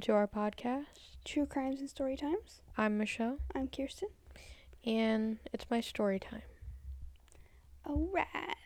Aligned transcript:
Welcome 0.00 0.14
to 0.14 0.36
our 0.38 0.50
podcast. 0.50 0.86
True 1.26 1.44
Crimes 1.44 1.80
and 1.80 1.90
Story 1.90 2.16
Times. 2.16 2.62
I'm 2.78 2.96
Michelle, 2.96 3.36
I'm 3.54 3.68
Kirsten. 3.68 4.08
and 4.82 5.36
it's 5.52 5.66
my 5.70 5.82
story 5.82 6.18
time. 6.18 6.40
Alright. 7.86 8.56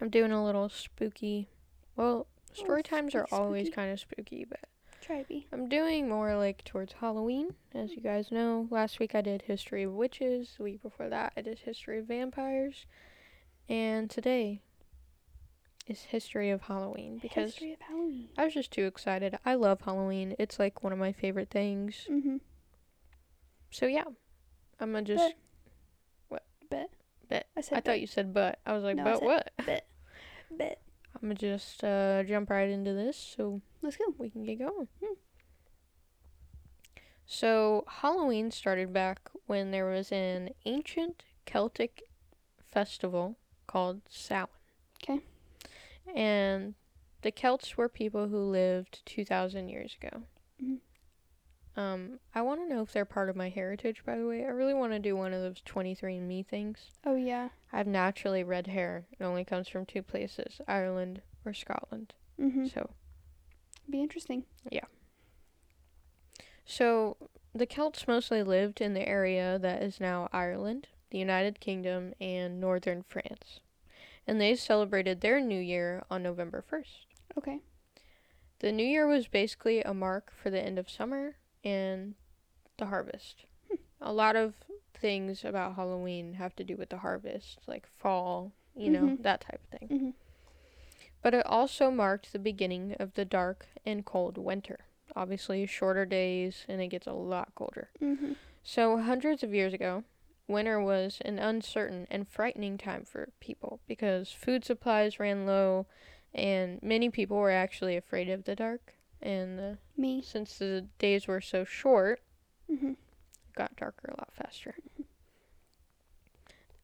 I'm 0.00 0.10
doing 0.10 0.32
a 0.32 0.44
little 0.44 0.68
spooky. 0.68 1.48
Well, 1.94 2.26
story 2.54 2.82
times 2.82 3.14
are 3.14 3.28
always 3.30 3.66
spooky. 3.66 3.74
kind 3.76 3.92
of 3.92 4.00
spooky, 4.00 4.44
but 4.44 4.58
Try 5.00 5.22
be. 5.28 5.46
I'm 5.52 5.68
doing 5.68 6.08
more 6.08 6.34
like 6.34 6.64
towards 6.64 6.94
Halloween. 6.94 7.54
As 7.72 7.92
you 7.92 8.00
guys 8.00 8.32
know, 8.32 8.66
last 8.68 8.98
week 8.98 9.14
I 9.14 9.20
did 9.20 9.42
History 9.42 9.84
of 9.84 9.92
Witches. 9.92 10.54
The 10.56 10.64
week 10.64 10.82
before 10.82 11.08
that, 11.08 11.34
I 11.36 11.42
did 11.42 11.60
History 11.60 12.00
of 12.00 12.06
Vampires. 12.06 12.86
And 13.68 14.10
today 14.10 14.60
is 15.86 16.02
History 16.02 16.50
of 16.50 16.62
Halloween 16.62 17.18
because 17.20 17.52
History 17.52 17.72
of 17.72 17.80
Halloween. 17.80 18.28
I 18.38 18.44
was 18.44 18.54
just 18.54 18.70
too 18.70 18.84
excited. 18.86 19.38
I 19.44 19.54
love 19.54 19.80
Halloween. 19.82 20.34
It's 20.38 20.58
like 20.58 20.82
one 20.82 20.92
of 20.92 20.98
my 20.98 21.12
favorite 21.12 21.50
things. 21.50 22.06
Mm-hmm. 22.10 22.36
So 23.70 23.86
yeah, 23.86 24.04
I'm 24.80 24.92
gonna 24.92 25.02
just. 25.02 25.34
Bet. 26.70 26.90
Bet. 27.28 27.46
I 27.56 27.60
said 27.60 27.78
I 27.78 27.80
thought 27.82 28.00
you 28.00 28.06
said 28.06 28.32
but. 28.32 28.58
I 28.64 28.72
was 28.72 28.82
like, 28.82 28.96
No, 28.96 29.04
but 29.04 29.22
what? 29.22 29.50
Bet. 29.66 29.86
Bet. 30.50 30.80
I'm 31.14 31.28
gonna 31.28 31.34
just 31.34 31.84
uh, 31.84 32.22
jump 32.22 32.48
right 32.48 32.70
into 32.70 32.94
this 32.94 33.16
so 33.16 33.60
Let's 33.82 33.96
go. 33.96 34.04
we 34.18 34.30
can 34.30 34.44
get 34.44 34.58
going. 34.58 34.88
Hmm. 35.04 35.14
So, 37.26 37.84
Halloween 37.88 38.50
started 38.50 38.92
back 38.92 39.30
when 39.46 39.70
there 39.70 39.86
was 39.86 40.12
an 40.12 40.50
ancient 40.66 41.22
Celtic 41.46 42.02
festival 42.70 43.36
called 43.66 44.00
Samhain. 44.08 44.48
'Kay. 45.00 45.20
And 46.14 46.74
the 47.22 47.30
Celts 47.30 47.76
were 47.76 47.88
people 47.88 48.28
who 48.28 48.38
lived 48.38 49.02
2,000 49.06 49.68
years 49.68 49.96
ago. 50.00 50.24
Mhm. 50.62 50.78
Um, 51.74 52.20
I 52.34 52.42
want 52.42 52.60
to 52.60 52.68
know 52.68 52.82
if 52.82 52.92
they're 52.92 53.06
part 53.06 53.30
of 53.30 53.36
my 53.36 53.48
heritage, 53.48 54.04
by 54.04 54.18
the 54.18 54.26
way. 54.26 54.44
I 54.44 54.48
really 54.48 54.74
want 54.74 54.92
to 54.92 54.98
do 54.98 55.16
one 55.16 55.32
of 55.32 55.40
those 55.40 55.62
23andMe 55.62 56.42
things. 56.46 56.90
Oh 57.06 57.14
yeah. 57.16 57.48
I 57.72 57.78
have 57.78 57.86
naturally 57.86 58.44
red 58.44 58.66
hair. 58.66 59.06
It 59.18 59.24
only 59.24 59.44
comes 59.44 59.68
from 59.68 59.86
two 59.86 60.02
places 60.02 60.60
Ireland 60.68 61.22
or 61.46 61.54
Scotland. 61.54 62.12
Mm-hmm. 62.38 62.66
So, 62.66 62.90
Be 63.88 64.02
interesting. 64.02 64.44
Yeah. 64.70 64.84
So, 66.64 67.16
the 67.54 67.66
Celts 67.66 68.06
mostly 68.06 68.42
lived 68.42 68.80
in 68.80 68.94
the 68.94 69.06
area 69.08 69.58
that 69.58 69.82
is 69.82 70.00
now 70.00 70.28
Ireland, 70.32 70.88
the 71.10 71.18
United 71.18 71.58
Kingdom, 71.60 72.14
and 72.20 72.60
northern 72.60 73.02
France. 73.02 73.60
And 74.26 74.40
they 74.40 74.54
celebrated 74.54 75.20
their 75.20 75.40
new 75.40 75.58
year 75.60 76.04
on 76.10 76.22
November 76.22 76.62
1st. 76.70 77.06
Okay. 77.36 77.60
The 78.60 78.70
new 78.72 78.84
year 78.84 79.06
was 79.06 79.26
basically 79.26 79.82
a 79.82 79.92
mark 79.92 80.32
for 80.32 80.50
the 80.50 80.60
end 80.60 80.78
of 80.78 80.88
summer 80.88 81.36
and 81.64 82.14
the 82.78 82.86
harvest. 82.86 83.46
A 84.00 84.12
lot 84.12 84.36
of 84.36 84.54
things 84.94 85.44
about 85.44 85.74
Halloween 85.76 86.34
have 86.34 86.54
to 86.56 86.64
do 86.64 86.76
with 86.76 86.90
the 86.90 86.98
harvest, 86.98 87.58
like 87.66 87.86
fall, 87.86 88.52
you 88.76 88.90
know, 88.90 89.02
Mhm. 89.02 89.22
that 89.22 89.40
type 89.40 89.60
of 89.72 89.78
thing. 89.78 89.88
Mm-hmm. 89.88 90.10
But 91.22 91.34
it 91.34 91.46
also 91.46 91.90
marked 91.90 92.32
the 92.32 92.38
beginning 92.38 92.94
of 92.98 93.14
the 93.14 93.24
dark 93.24 93.66
and 93.84 94.04
cold 94.04 94.38
winter. 94.38 94.80
Obviously, 95.14 95.66
shorter 95.66 96.04
days 96.06 96.64
and 96.68 96.80
it 96.80 96.88
gets 96.88 97.06
a 97.06 97.12
lot 97.12 97.54
colder. 97.54 97.90
Mm-hmm. 98.00 98.32
So, 98.64 98.98
hundreds 98.98 99.42
of 99.42 99.52
years 99.54 99.72
ago, 99.72 100.04
winter 100.48 100.80
was 100.80 101.18
an 101.24 101.38
uncertain 101.38 102.06
and 102.10 102.28
frightening 102.28 102.76
time 102.78 103.04
for 103.04 103.30
people 103.40 103.80
because 103.86 104.30
food 104.32 104.64
supplies 104.64 105.18
ran 105.20 105.46
low 105.46 105.86
and 106.34 106.82
many 106.82 107.10
people 107.10 107.36
were 107.36 107.50
actually 107.50 107.96
afraid 107.96 108.28
of 108.28 108.44
the 108.44 108.54
dark. 108.56 108.94
And 109.20 109.60
uh, 109.60 109.74
Me. 109.96 110.20
since 110.22 110.58
the 110.58 110.86
days 110.98 111.26
were 111.26 111.40
so 111.40 111.64
short, 111.64 112.20
Mm-hmm. 112.70 112.90
it 112.90 112.96
got 113.54 113.76
darker 113.76 114.08
a 114.08 114.16
lot 114.20 114.32
faster. 114.32 114.74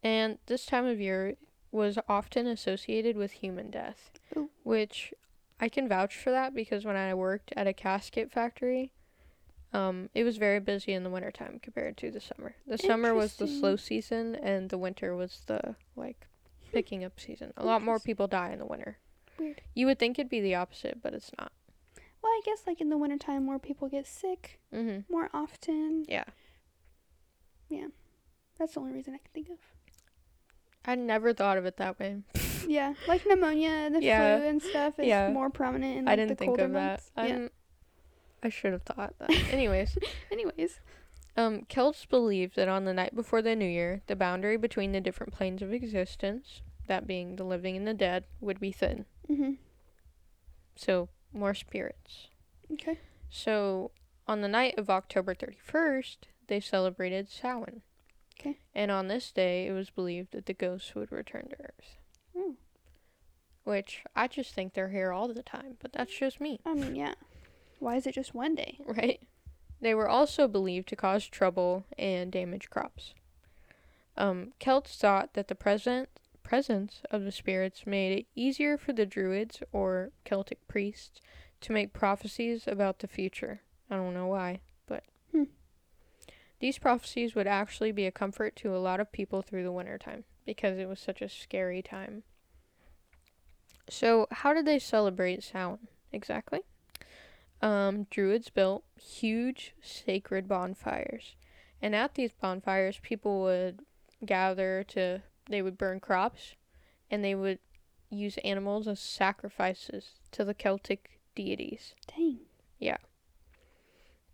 And 0.03 0.39
this 0.47 0.67
time 0.67 0.87
of 0.87 1.01
year 1.01 1.35
was 1.73 1.99
often 2.09 2.47
associated 2.47 3.17
with 3.17 3.33
human 3.33 3.71
death, 3.71 4.11
Ooh. 4.37 4.51
which 4.63 5.13
I 5.61 5.69
can 5.69 5.89
vouch 5.89 6.17
for 6.17 6.31
that 6.31 6.55
because 6.55 6.85
when 6.85 6.97
I 6.97 7.15
worked 7.15 7.53
at 7.57 7.67
a 7.67 7.73
casket 7.73 8.31
factory, 8.31 8.93
um, 9.73 10.09
it 10.15 10.25
was 10.25 10.37
very 10.39 10.61
busy 10.61 10.93
in 10.93 11.03
the 11.05 11.11
wintertime 11.11 11.59
compared 11.63 11.97
to 11.99 12.11
the 12.11 12.21
summer. 12.21 12.55
The 12.67 12.79
summer 12.79 13.15
was 13.15 13.37
the 13.37 13.47
slow 13.47 13.77
season, 13.77 14.35
and 14.37 14.71
the 14.71 14.79
winter 14.79 15.15
was 15.15 15.43
the 15.47 15.77
like 15.97 16.27
picking 16.73 17.05
up 17.05 17.19
season. 17.21 17.53
A 17.57 17.65
lot 17.65 17.83
more 17.83 17.99
people 17.99 18.27
die 18.27 18.51
in 18.53 18.59
the 18.59 18.67
winter. 18.67 18.99
Weird. 19.39 19.61
You 19.75 19.87
would 19.87 19.99
think 19.99 20.19
it'd 20.19 20.31
be 20.31 20.41
the 20.41 20.55
opposite, 20.55 21.03
but 21.03 21.15
it's 21.15 21.31
not. 21.39 21.53
Well, 22.23 22.33
I 22.33 22.41
guess 22.45 22.63
like 22.67 22.81
in 22.81 22.89
the 22.89 22.99
wintertime 22.99 23.45
more 23.45 23.59
people 23.59 23.89
get 23.89 24.07
sick 24.07 24.59
Mhm. 24.75 25.05
more 25.09 25.31
often. 25.33 26.05
Yeah. 26.09 26.25
Yeah. 27.69 27.89
That's 28.59 28.75
the 28.75 28.81
only 28.81 28.93
reason 28.93 29.15
I 29.15 29.19
can 29.19 29.29
think 29.33 29.51
of. 29.51 29.59
I 30.85 30.95
never 30.95 31.33
thought 31.33 31.59
of 31.59 31.67
it 31.67 31.77
that 31.77 31.99
way. 32.01 32.23
Yeah, 32.67 32.95
like 33.07 33.25
pneumonia 33.27 33.69
and 33.69 33.95
the 33.95 34.03
Yeah. 34.03 34.39
flu 34.39 34.47
and 34.49 34.63
stuff 34.63 34.99
is 34.99 35.07
Yeah. 35.07 35.31
more 35.31 35.51
prominent 35.51 35.99
in 35.99 36.05
way. 36.07 36.13
I 36.13 36.17
didn't 36.17 36.31
the 36.31 36.35
think 36.35 36.51
colder 36.51 36.65
of 36.65 36.73
that. 36.73 36.91
months. 36.91 37.11
Yeah. 37.17 37.49
I 38.43 38.49
should 38.49 38.73
have 38.73 38.83
thought 38.83 39.15
that. 39.19 39.31
Anyways, 39.53 39.99
Anyways. 40.31 40.81
Um, 41.37 41.67
Celts 41.69 42.05
believed 42.05 42.57
that 42.57 42.69
on 42.69 42.85
the 42.85 42.93
night 42.93 43.15
before 43.15 43.43
the 43.43 43.55
new 43.55 43.69
year, 43.69 44.03
the 44.09 44.17
boundary 44.17 44.57
between 44.57 44.91
the 44.91 45.01
different 45.01 45.33
planes 45.33 45.63
of 45.63 45.73
existence, 45.73 46.63
that 46.89 47.07
being 47.07 47.37
the 47.37 47.45
living 47.45 47.77
and 47.77 47.87
the 47.87 47.95
dead, 47.95 48.25
would 48.41 48.59
be 48.59 48.73
thin. 48.73 49.05
Mm-hmm. 49.31 49.53
So, 50.75 51.09
more 51.33 51.55
spirits. 51.55 52.29
Okay. 52.73 52.99
So, 53.31 53.93
on 54.27 54.41
the 54.41 54.49
night 54.49 54.79
of 54.79 54.91
October 54.91 55.35
31st, 55.35 56.17
they 56.49 56.61
celebrated 56.61 57.29
Samhain. 57.31 57.83
Okay. 58.41 58.59
And 58.75 58.91
on 58.91 59.09
this 59.09 59.31
day, 59.31 59.67
it 59.67 59.73
was 59.73 59.91
believed 59.91 60.33
that 60.33 60.47
the 60.47 60.55
ghosts 60.55 60.95
would 60.95 61.13
return 61.13 61.49
to 61.51 61.57
Earth. 61.61 61.99
Mm. 62.37 62.55
Which 63.65 64.03
I 64.17 64.29
just 64.29 64.55
think 64.55 64.75
they're 64.75 64.89
here 64.89 65.13
all 65.13 65.29
the 65.29 65.43
time, 65.43 65.77
but 65.81 65.93
that's 65.93 66.17
just 66.17 66.41
me. 66.41 66.61
I 66.65 66.75
mean, 66.75 66.95
yeah. 66.95 67.15
Why 67.79 67.97
is 67.97 68.07
it 68.07 68.15
just 68.15 68.35
one 68.35 68.55
day? 68.55 68.79
right? 68.87 69.21
They 69.81 69.95
were 69.95 70.09
also 70.09 70.49
believed 70.49 70.89
to 70.89 70.97
cause 70.97 71.27
trouble 71.27 71.85
and 71.97 72.33
damage 72.33 72.69
crops. 72.71 73.15
Um, 74.17 74.53
Celts 74.59 74.97
thought 74.97 75.35
that 75.35 75.49
the 75.49 75.55
present 75.55 76.09
presence 76.43 77.03
of 77.11 77.25
the 77.25 77.31
spirits 77.31 77.87
made 77.87 78.19
it 78.19 78.27
easier 78.35 78.79
for 78.79 78.93
the 78.93 79.05
Druids 79.05 79.63
or 79.71 80.11
Celtic 80.25 80.67
priests 80.67 81.21
to 81.61 81.73
make 81.73 81.93
prophecies 81.93 82.67
about 82.67 83.01
the 83.01 83.07
future. 83.07 83.61
I 83.91 83.97
don't 83.97 84.15
know 84.15 84.27
why, 84.27 84.61
but 84.87 85.05
Hmm. 85.31 85.45
these 86.59 86.79
prophecies 86.79 87.35
would 87.35 87.47
actually 87.47 87.93
be 87.93 88.07
a 88.07 88.11
comfort 88.11 88.57
to 88.57 88.75
a 88.75 88.79
lot 88.79 88.99
of 88.99 89.13
people 89.13 89.43
through 89.43 89.63
the 89.63 89.73
winter 89.73 89.99
time 89.99 90.25
because 90.47 90.79
it 90.79 90.89
was 90.89 90.99
such 90.99 91.21
a 91.21 91.29
scary 91.29 91.83
time. 91.83 92.23
So, 93.91 94.27
how 94.31 94.55
did 94.55 94.65
they 94.65 94.79
celebrate 94.79 95.43
Samhain 95.43 95.89
exactly? 96.13 96.61
Um, 97.61 98.07
druids 98.11 98.51
built 98.51 98.85
huge 99.01 99.75
sacred 99.83 100.49
bonfires. 100.49 101.37
And 101.81 101.95
at 101.95 102.15
these 102.15 102.33
bonfires, 102.33 102.99
people 103.03 103.43
would 103.43 103.81
gather 104.25 104.85
to, 104.89 105.23
they 105.49 105.63
would 105.63 105.79
burn 105.79 106.01
crops 106.01 106.57
and 107.11 107.25
they 107.25 107.35
would 107.35 107.59
use 108.11 108.39
animals 108.39 108.89
as 108.89 109.01
sacrifices 109.01 110.21
to 110.33 110.45
the 110.45 110.55
Celtic 110.55 111.21
deities. 111.35 111.95
Dang. 112.07 112.41
Yeah. 112.79 112.99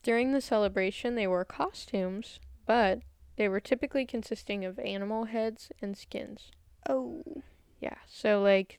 During 0.03 0.33
the 0.33 0.41
celebration, 0.41 1.15
they 1.15 1.27
wore 1.27 1.45
costumes, 1.45 2.39
but 2.67 3.01
they 3.37 3.49
were 3.49 3.61
typically 3.61 4.07
consisting 4.07 4.65
of 4.65 4.79
animal 4.79 5.25
heads 5.25 5.71
and 5.81 5.97
skins. 5.97 6.51
Oh. 6.89 7.23
Yeah, 7.81 7.97
so 8.07 8.41
like 8.41 8.79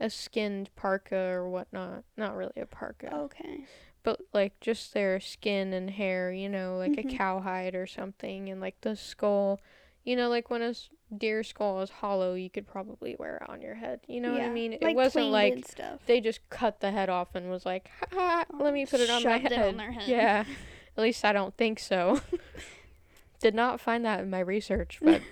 a 0.00 0.10
skinned 0.10 0.70
parka 0.76 1.16
or 1.16 1.48
whatnot. 1.48 2.04
Not 2.16 2.36
really 2.36 2.60
a 2.60 2.66
parka. 2.66 3.14
Okay. 3.14 3.64
but 4.02 4.20
like 4.34 4.60
just 4.60 4.92
their 4.92 5.18
skin 5.18 5.72
and 5.72 5.88
hair, 5.88 6.30
you 6.30 6.46
know, 6.48 6.76
like 6.76 6.92
Mhm. 6.92 7.10
a 7.10 7.16
cowhide 7.16 7.74
or 7.74 7.86
something, 7.86 8.50
and 8.50 8.60
like 8.60 8.80
the 8.82 8.94
skull 8.96 9.60
You 10.06 10.16
know, 10.16 10.28
like 10.28 10.50
when 10.50 10.60
a 10.60 10.74
deer 11.16 11.42
skull 11.42 11.80
is 11.80 11.88
hollow, 11.88 12.34
you 12.34 12.50
could 12.50 12.66
probably 12.66 13.16
wear 13.18 13.38
it 13.38 13.48
on 13.48 13.62
your 13.62 13.74
head. 13.76 14.00
You 14.06 14.20
know 14.20 14.32
what 14.32 14.42
I 14.42 14.48
Yeah, 14.48 14.52
mean? 14.52 14.72
It 14.74 14.82
like 14.82 14.94
wasn't 14.94 15.30
like 15.30 15.64
they 16.06 16.20
just 16.20 16.46
cut 16.50 16.80
the 16.80 16.90
head 16.90 17.08
off 17.08 17.34
and 17.34 17.48
was 17.50 17.64
like, 17.64 17.88
ha, 18.00 18.06
ha, 18.12 18.44
let 18.60 18.74
me 18.74 18.84
put 18.84 19.00
it 19.00 19.08
on 19.08 19.22
my 19.24 19.38
head. 19.38 19.52
it 19.52 19.58
on 19.60 19.76
their 19.78 19.92
head. 19.92 20.08
Yeah. 20.10 20.44
At 20.98 21.02
least 21.02 21.24
I 21.24 21.32
don't 21.32 21.56
think 21.56 21.78
so. 21.80 22.20
Did 23.40 23.54
not 23.54 23.80
find 23.80 24.04
that 24.04 24.20
in 24.20 24.28
my 24.30 24.40
research, 24.40 24.98
but 25.02 25.22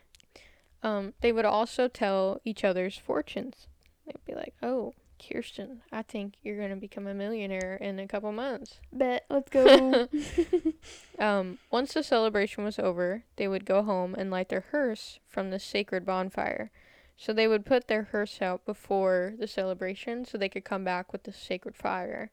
um, 0.82 1.14
they 1.20 1.32
would 1.32 1.44
also 1.44 1.88
tell 1.88 2.40
each 2.44 2.64
other's 2.64 2.96
fortunes. 2.98 3.66
They'd 4.08 4.34
be 4.34 4.34
like, 4.34 4.54
"Oh, 4.62 4.94
Kirsten, 5.18 5.82
I 5.92 6.02
think 6.02 6.34
you're 6.42 6.58
gonna 6.60 6.76
become 6.76 7.06
a 7.06 7.14
millionaire 7.14 7.76
in 7.76 7.98
a 7.98 8.06
couple 8.08 8.32
months." 8.32 8.80
Bet. 8.92 9.24
Let's 9.30 9.50
go. 9.50 10.08
Um, 11.18 11.58
once 11.72 11.94
the 11.94 12.04
celebration 12.04 12.62
was 12.62 12.78
over, 12.78 13.24
they 13.36 13.48
would 13.48 13.64
go 13.64 13.82
home 13.82 14.14
and 14.14 14.30
light 14.30 14.50
their 14.50 14.66
hearse 14.70 15.18
from 15.26 15.50
the 15.50 15.58
sacred 15.58 16.06
bonfire. 16.06 16.70
So 17.16 17.32
they 17.32 17.48
would 17.48 17.66
put 17.66 17.88
their 17.88 18.04
hearse 18.04 18.40
out 18.40 18.64
before 18.64 19.34
the 19.36 19.48
celebration 19.48 20.24
so 20.24 20.38
they 20.38 20.48
could 20.48 20.64
come 20.64 20.84
back 20.84 21.12
with 21.12 21.24
the 21.24 21.32
sacred 21.32 21.74
fire 21.76 22.30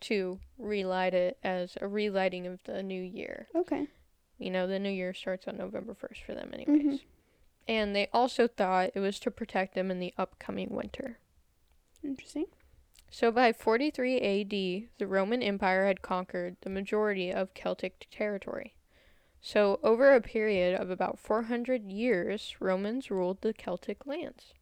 to 0.00 0.38
relight 0.58 1.14
it 1.14 1.38
as 1.42 1.78
a 1.80 1.88
relighting 1.88 2.46
of 2.46 2.62
the 2.64 2.82
new 2.82 3.00
year. 3.02 3.48
okay. 3.54 3.86
You 4.38 4.50
know, 4.50 4.66
the 4.66 4.78
new 4.78 4.90
year 4.90 5.14
starts 5.14 5.48
on 5.48 5.56
November 5.56 5.94
1st 5.94 6.22
for 6.22 6.34
them, 6.34 6.50
anyways. 6.52 7.00
Mhm. 7.00 7.00
And 7.68 7.94
they 7.94 8.08
also 8.12 8.46
thought 8.46 8.90
it 8.94 9.00
was 9.00 9.18
to 9.20 9.30
protect 9.30 9.74
them 9.74 9.90
in 9.90 9.98
the 9.98 10.14
upcoming 10.16 10.68
winter. 10.70 11.18
Interesting. 12.02 12.46
So 13.10 13.30
by 13.30 13.52
43 13.52 14.18
AD, 14.18 14.50
the 14.98 15.06
Roman 15.06 15.42
Empire 15.42 15.86
had 15.86 16.02
conquered 16.02 16.56
the 16.60 16.70
majority 16.70 17.32
of 17.32 17.54
Celtic 17.54 18.06
territory. 18.10 18.74
So 19.40 19.78
over 19.82 20.14
a 20.14 20.20
period 20.20 20.80
of 20.80 20.90
about 20.90 21.18
400 21.18 21.84
years, 21.84 22.56
Romans 22.60 23.10
ruled 23.10 23.40
the 23.40 23.52
Celtic 23.52 24.06
lands. 24.06 24.54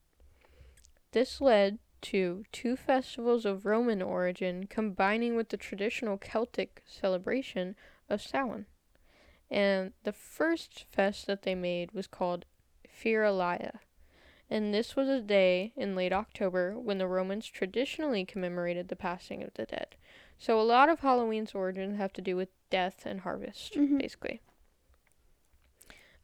This 1.12 1.40
led 1.40 1.78
to 2.02 2.44
two 2.52 2.76
festivals 2.76 3.46
of 3.46 3.64
Roman 3.64 4.02
origin 4.02 4.66
combining 4.66 5.36
with 5.36 5.48
the 5.48 5.56
traditional 5.56 6.18
Celtic 6.18 6.82
celebration 6.86 7.76
of 8.10 8.20
Samhain. 8.20 8.66
And 9.50 9.92
the 10.02 10.12
first 10.12 10.84
fest 10.90 11.26
that 11.26 11.42
they 11.42 11.54
made 11.54 11.92
was 11.92 12.06
called 12.06 12.44
Feralia. 12.94 13.80
And 14.50 14.72
this 14.72 14.94
was 14.94 15.08
a 15.08 15.20
day 15.20 15.72
in 15.76 15.96
late 15.96 16.12
October 16.12 16.78
when 16.78 16.98
the 16.98 17.08
Romans 17.08 17.46
traditionally 17.46 18.24
commemorated 18.24 18.88
the 18.88 18.96
passing 18.96 19.42
of 19.42 19.54
the 19.54 19.64
dead. 19.64 19.96
So 20.38 20.60
a 20.60 20.62
lot 20.62 20.88
of 20.88 21.00
Halloween's 21.00 21.54
origins 21.54 21.96
have 21.96 22.12
to 22.14 22.22
do 22.22 22.36
with 22.36 22.50
death 22.70 23.06
and 23.06 23.20
harvest, 23.20 23.74
Mhm. 23.74 23.98
basically. 23.98 24.40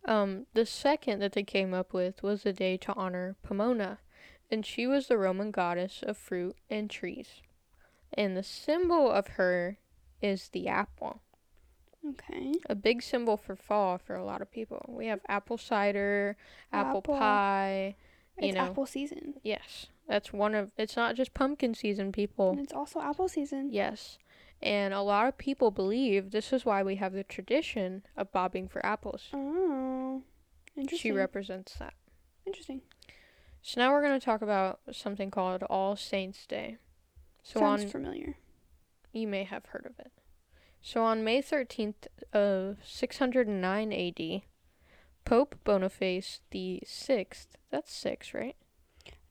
Um, 0.05 0.47
the 0.55 0.67
second 0.67 1.21
that 1.21 1.33
they 1.33 1.43
came 1.43 1.75
up 1.75 1.93
with 1.93 2.23
was 2.23 2.45
a 2.47 2.53
day 2.53 2.77
to 2.79 2.95
honor 2.95 3.37
Pomona, 3.43 4.01
and 4.51 4.65
she 4.65 4.87
was 4.87 5.07
the 5.07 5.19
Roman 5.19 5.51
goddess 5.51 6.03
of 6.03 6.17
fruit 6.17 6.57
and 6.69 6.91
trees. 6.91 7.43
And 8.15 8.37
the 8.37 8.43
symbol 8.43 9.11
of 9.11 9.29
her 9.29 9.79
is 10.21 10.49
the 10.49 10.69
apple 10.69 11.23
Okay. 12.09 12.55
a 12.69 12.75
big 12.75 13.03
symbol 13.03 13.37
for 13.37 13.55
fall 13.55 13.99
for 13.99 14.15
a 14.15 14.25
lot 14.25 14.41
of 14.41 14.51
people. 14.51 14.85
We 14.89 15.07
have 15.07 15.21
apple 15.29 15.59
cider, 15.59 16.37
apple, 16.73 16.99
Apple. 16.99 17.19
pie. 17.19 17.97
You 18.39 18.49
It's 18.49 18.55
know, 18.57 18.63
apple 18.63 18.87
season. 18.87 19.35
yes, 19.43 19.87
that's 20.09 20.33
one 20.33 20.55
of. 20.55 20.73
It's 20.79 20.97
not 20.97 21.15
just 21.15 21.35
pumpkin 21.35 21.75
season, 21.75 22.11
people. 22.11 22.51
And 22.53 22.61
it's 22.61 22.73
also 22.73 23.01
apple 23.01 23.29
season. 23.29 23.69
Yes, 23.71 24.17
and 24.63 24.95
a 24.95 25.03
lot 25.03 25.27
of 25.29 25.37
people 25.37 25.71
believe 25.71 26.31
this 26.31 26.53
is 26.53 26.65
why 26.65 26.83
we 26.83 26.97
have 26.97 27.13
the 27.13 27.23
tradition 27.25 28.03
of 28.17 28.33
bobbing 28.33 28.67
for 28.69 28.85
apples. 28.85 29.29
Oh. 29.35 30.23
Interesting. 30.77 30.99
She 30.99 31.13
represents 31.13 31.75
that. 31.75 31.93
Interesting. 32.47 32.81
So 33.61 33.79
now 33.81 33.91
we're 33.93 34.03
going 34.03 34.19
to 34.19 34.25
talk 34.25 34.41
about 34.41 34.81
something 34.93 35.31
called 35.31 35.63
All 35.65 35.97
Saints 35.97 36.47
Day. 36.47 36.79
So 37.43 37.61
Sounds 37.61 37.83
on 37.85 37.91
familiar. 37.91 38.37
you 39.13 39.27
may 39.27 39.45
have 39.45 39.67
heard 39.67 39.85
of 39.85 39.99
it. 39.99 40.13
So 40.83 41.03
on 41.05 41.23
May 41.25 41.43
13th 41.43 42.07
of 42.33 42.79
609 42.85 43.93
AD, 43.93 44.43
Pope 45.25 45.57
Boniface 45.65 46.41
the 46.51 46.83
6th, 46.87 47.47
that's 47.71 47.93
6, 47.93 48.35
right? 48.35 48.57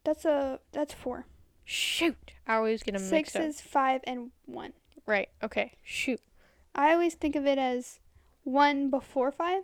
That's 0.03 0.23
a 0.25 0.59
that's 0.71 0.93
four. 0.93 1.25
Shoot. 1.65 2.31
I 2.47 2.55
always 2.55 2.81
get 2.83 2.93
them 2.93 3.01
Six 3.03 3.11
mixed 3.11 3.35
up. 3.35 3.41
is 3.43 3.61
five 3.61 4.01
and 4.05 4.31
one. 4.45 4.73
Right. 5.05 5.27
Okay. 5.43 5.73
Shoot. 5.83 6.21
I 6.73 6.93
always 6.93 7.15
think 7.15 7.35
of 7.35 7.45
it 7.45 7.57
as 7.57 7.99
one 8.43 8.89
before 8.89 9.29
five, 9.31 9.63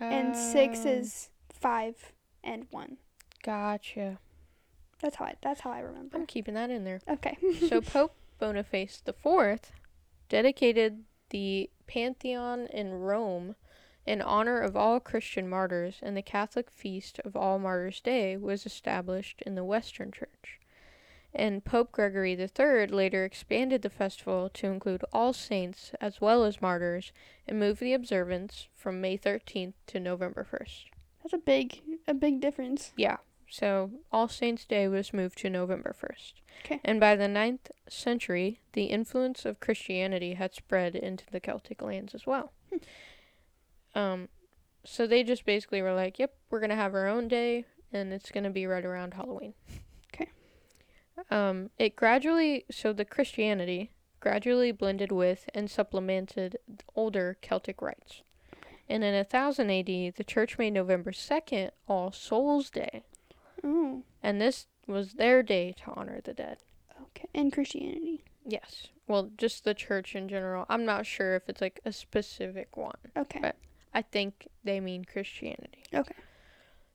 and 0.00 0.36
six 0.36 0.80
Um, 0.80 0.88
is 0.88 1.30
five 1.50 2.12
and 2.42 2.66
one. 2.70 2.96
Gotcha. 3.44 4.18
That's 5.00 5.16
how 5.16 5.26
I 5.26 5.34
that's 5.40 5.60
how 5.60 5.70
I 5.70 5.78
remember. 5.78 6.16
I'm 6.18 6.26
keeping 6.26 6.54
that 6.54 6.68
in 6.68 6.84
there. 6.84 7.00
Okay. 7.08 7.38
so 7.68 7.80
Pope 7.82 8.14
Boniface 8.40 9.00
the 9.04 9.12
Fourth 9.12 9.70
dedicated 10.28 11.04
the 11.30 11.70
Pantheon 11.86 12.66
in 12.66 12.94
Rome 12.94 13.56
in 14.06 14.20
honor 14.20 14.60
of 14.60 14.76
all 14.76 15.00
Christian 15.00 15.48
martyrs, 15.48 15.98
and 16.02 16.16
the 16.16 16.22
Catholic 16.22 16.70
feast 16.70 17.18
of 17.24 17.36
All 17.36 17.58
Martyrs' 17.58 18.00
Day 18.00 18.36
was 18.36 18.66
established 18.66 19.42
in 19.46 19.54
the 19.54 19.64
Western 19.64 20.12
Church. 20.12 20.60
And 21.34 21.64
Pope 21.64 21.90
Gregory 21.90 22.32
III 22.32 22.86
later 22.88 23.24
expanded 23.24 23.82
the 23.82 23.90
festival 23.90 24.50
to 24.50 24.66
include 24.66 25.04
all 25.12 25.32
saints 25.32 25.92
as 26.00 26.20
well 26.20 26.44
as 26.44 26.62
martyrs 26.62 27.12
and 27.48 27.58
moved 27.58 27.80
the 27.80 27.94
observance 27.94 28.68
from 28.74 29.00
May 29.00 29.18
13th 29.18 29.72
to 29.88 29.98
November 29.98 30.46
1st. 30.48 30.84
That's 31.22 31.32
a 31.32 31.38
big 31.38 31.80
a 32.06 32.14
big 32.14 32.40
difference. 32.40 32.92
Yeah. 32.96 33.16
So 33.48 33.90
All 34.10 34.28
Saints' 34.28 34.64
Day 34.64 34.88
was 34.88 35.12
moved 35.12 35.38
to 35.38 35.50
November 35.50 35.94
1st. 35.98 36.34
'Kay. 36.64 36.80
And 36.84 36.98
by 36.98 37.16
the 37.16 37.28
ninth 37.28 37.70
century, 37.88 38.60
the 38.72 38.84
influence 38.84 39.44
of 39.44 39.60
Christianity 39.60 40.34
had 40.34 40.54
spread 40.54 40.94
into 40.96 41.24
the 41.30 41.40
Celtic 41.40 41.82
lands 41.82 42.14
as 42.14 42.26
well. 42.26 42.52
um, 43.94 44.28
so 44.84 45.06
they 45.06 45.22
just 45.22 45.44
basically 45.44 45.82
were 45.82 45.94
like, 45.94 46.18
yep, 46.18 46.34
we're 46.50 46.60
going 46.60 46.70
to 46.70 46.76
have 46.76 46.94
our 46.94 47.06
own 47.06 47.28
day, 47.28 47.64
and 47.92 48.12
it's 48.12 48.30
going 48.30 48.44
to 48.44 48.50
be 48.50 48.66
right 48.66 48.84
around 48.84 49.14
Halloween. 49.14 49.54
'Kay. 50.12 50.28
Um, 51.30 51.70
it 51.78 51.96
gradually, 51.96 52.64
so 52.70 52.92
the 52.92 53.04
Christianity 53.04 53.90
gradually 54.20 54.72
blended 54.72 55.12
with 55.12 55.48
and 55.54 55.70
supplemented 55.70 56.56
older 56.96 57.36
Celtic 57.42 57.82
rites. 57.82 58.22
And 58.88 59.04
in 59.04 59.14
1000 59.14 59.70
AD, 59.70 60.14
the 60.16 60.24
church 60.24 60.58
made 60.58 60.72
November 60.72 61.12
2nd 61.12 61.70
All 61.86 62.10
Souls 62.10 62.70
Day. 62.70 63.04
Oh. 63.64 64.02
And 64.22 64.40
this 64.40 64.66
was 64.86 65.14
their 65.14 65.42
day 65.42 65.74
to 65.78 65.92
honor 65.94 66.20
the 66.22 66.34
dead. 66.34 66.58
Okay. 67.02 67.28
And 67.34 67.52
Christianity. 67.52 68.22
Yes. 68.46 68.88
Well, 69.08 69.30
just 69.38 69.64
the 69.64 69.74
church 69.74 70.14
in 70.14 70.28
general. 70.28 70.66
I'm 70.68 70.84
not 70.84 71.06
sure 71.06 71.34
if 71.34 71.48
it's 71.48 71.60
like 71.60 71.80
a 71.84 71.92
specific 71.92 72.76
one. 72.76 72.96
Okay. 73.16 73.40
But- 73.40 73.56
I 73.96 74.02
think 74.02 74.48
they 74.64 74.80
mean 74.80 75.04
Christianity. 75.04 75.84
Okay. 75.94 76.14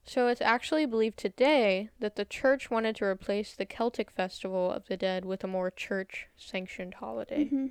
So 0.04 0.28
it's 0.28 0.42
actually 0.42 0.84
believed 0.86 1.16
today 1.18 1.88
that 1.98 2.16
the 2.16 2.24
church 2.26 2.70
wanted 2.70 2.96
to 2.96 3.04
replace 3.06 3.54
the 3.54 3.64
Celtic 3.64 4.10
festival 4.10 4.70
of 4.70 4.86
the 4.86 4.96
dead 4.96 5.24
with 5.24 5.42
a 5.42 5.46
more 5.46 5.70
church 5.70 6.26
sanctioned 6.36 6.94
holiday. 6.94 7.46
hmm 7.46 7.66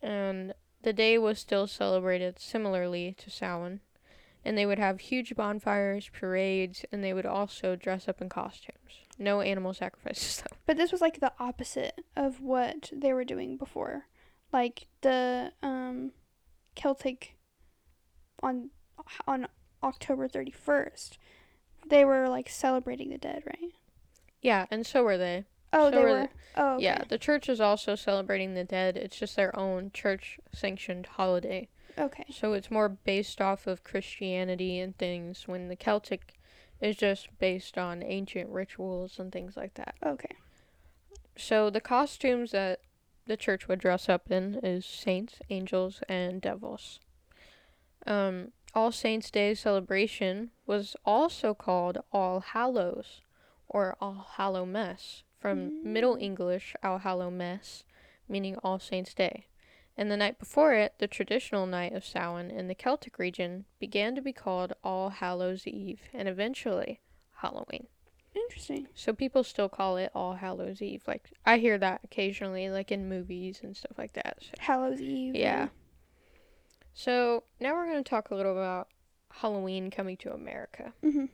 And 0.00 0.54
the 0.82 0.92
day 0.92 1.18
was 1.18 1.38
still 1.38 1.66
celebrated 1.66 2.38
similarly 2.38 3.14
to 3.18 3.30
Samhain. 3.30 3.80
And 4.46 4.56
they 4.56 4.64
would 4.64 4.78
have 4.78 5.00
huge 5.00 5.34
bonfires, 5.34 6.08
parades, 6.08 6.84
and 6.92 7.02
they 7.02 7.12
would 7.12 7.26
also 7.26 7.74
dress 7.74 8.06
up 8.06 8.22
in 8.22 8.28
costumes. 8.28 9.02
No 9.18 9.40
animal 9.40 9.74
sacrifices, 9.74 10.40
though. 10.50 10.56
But 10.66 10.76
this 10.76 10.92
was 10.92 11.00
like 11.00 11.18
the 11.18 11.32
opposite 11.40 12.04
of 12.14 12.40
what 12.40 12.90
they 12.92 13.12
were 13.12 13.24
doing 13.24 13.56
before. 13.56 14.06
Like 14.52 14.86
the 15.00 15.52
um 15.62 16.12
Celtic 16.76 17.36
on 18.42 18.70
on 19.26 19.48
October 19.82 20.28
31st. 20.28 21.18
They 21.88 22.04
were 22.04 22.28
like 22.28 22.48
celebrating 22.48 23.10
the 23.10 23.18
dead, 23.18 23.42
right? 23.46 23.72
Yeah, 24.42 24.66
and 24.70 24.86
so 24.86 25.02
were 25.02 25.18
they. 25.18 25.44
Oh, 25.72 25.90
So 25.90 25.96
they 25.96 26.04
were 26.04 26.10
were. 26.10 26.28
Oh, 26.56 26.74
okay. 26.76 26.84
Yeah, 26.84 27.02
the 27.08 27.18
church 27.18 27.48
is 27.48 27.60
also 27.60 27.96
celebrating 27.96 28.54
the 28.54 28.64
dead. 28.64 28.96
It's 28.96 29.18
just 29.18 29.34
their 29.34 29.56
own 29.58 29.90
church 29.92 30.38
sanctioned 30.52 31.06
holiday. 31.06 31.68
Okay. 31.98 32.24
So 32.30 32.52
it's 32.52 32.70
more 32.70 32.88
based 32.88 33.40
off 33.40 33.66
of 33.66 33.84
Christianity 33.84 34.78
and 34.78 34.96
things 34.96 35.48
when 35.48 35.68
the 35.68 35.76
Celtic 35.76 36.34
is 36.80 36.96
just 36.96 37.28
based 37.38 37.78
on 37.78 38.02
ancient 38.02 38.50
rituals 38.50 39.18
and 39.18 39.32
things 39.32 39.56
like 39.56 39.74
that. 39.74 39.94
Okay. 40.04 40.36
So 41.36 41.70
the 41.70 41.80
costumes 41.80 42.52
that 42.52 42.80
the 43.26 43.36
church 43.36 43.68
would 43.68 43.78
dress 43.78 44.08
up 44.08 44.30
in 44.30 44.60
is 44.62 44.84
saints, 44.86 45.36
angels, 45.50 46.00
and 46.08 46.40
devils. 46.40 47.00
Um, 48.06 48.52
All 48.74 48.92
Saints' 48.92 49.30
Day 49.30 49.54
celebration 49.54 50.50
was 50.66 50.96
also 51.04 51.54
called 51.54 51.98
All 52.12 52.40
Hallows 52.40 53.22
or 53.68 53.96
All 54.00 54.28
Hallowmas 54.36 55.22
from 55.40 55.82
Middle 55.82 56.16
Mm. 56.16 56.22
English 56.22 56.74
All 56.82 56.98
Hallow 56.98 57.30
Mess, 57.30 57.84
meaning 58.28 58.56
All 58.62 58.78
Saints' 58.78 59.14
Day. 59.14 59.46
And 59.98 60.10
the 60.10 60.16
night 60.16 60.38
before 60.38 60.74
it, 60.74 60.94
the 60.98 61.06
traditional 61.06 61.66
night 61.66 61.94
of 61.94 62.04
Samhain 62.04 62.50
in 62.50 62.68
the 62.68 62.74
Celtic 62.74 63.18
region 63.18 63.64
began 63.78 64.14
to 64.14 64.20
be 64.22 64.32
called 64.32 64.74
All 64.84 65.08
Hallows 65.10 65.66
Eve 65.66 66.02
and 66.12 66.28
eventually 66.28 67.00
Halloween. 67.36 67.86
Interesting. 68.34 68.88
So 68.94 69.14
people 69.14 69.42
still 69.42 69.70
call 69.70 69.96
it 69.96 70.10
All 70.14 70.34
Hallows 70.34 70.82
Eve. 70.82 71.02
Like 71.06 71.30
I 71.46 71.56
hear 71.56 71.78
that 71.78 72.02
occasionally 72.04 72.68
like 72.68 72.92
in 72.92 73.08
movies 73.08 73.60
and 73.62 73.74
stuff 73.74 73.96
like 73.96 74.12
that. 74.12 74.36
So, 74.42 74.50
Hallows 74.58 75.00
Eve. 75.00 75.34
yeah. 75.34 75.68
So 76.92 77.44
now 77.60 77.74
we're 77.74 77.86
going 77.90 78.02
to 78.02 78.08
talk 78.08 78.30
a 78.30 78.34
little 78.34 78.52
about 78.52 78.88
Halloween 79.30 79.90
coming 79.90 80.16
to 80.18 80.32
America. 80.32 80.92
Mhm. 81.02 81.28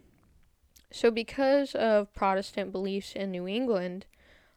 So 0.91 1.11
because 1.11 1.75
of 1.75 2.13
Protestant 2.13 2.71
beliefs 2.71 3.15
in 3.17 3.31
New 3.31 3.49
England, 3.49 4.07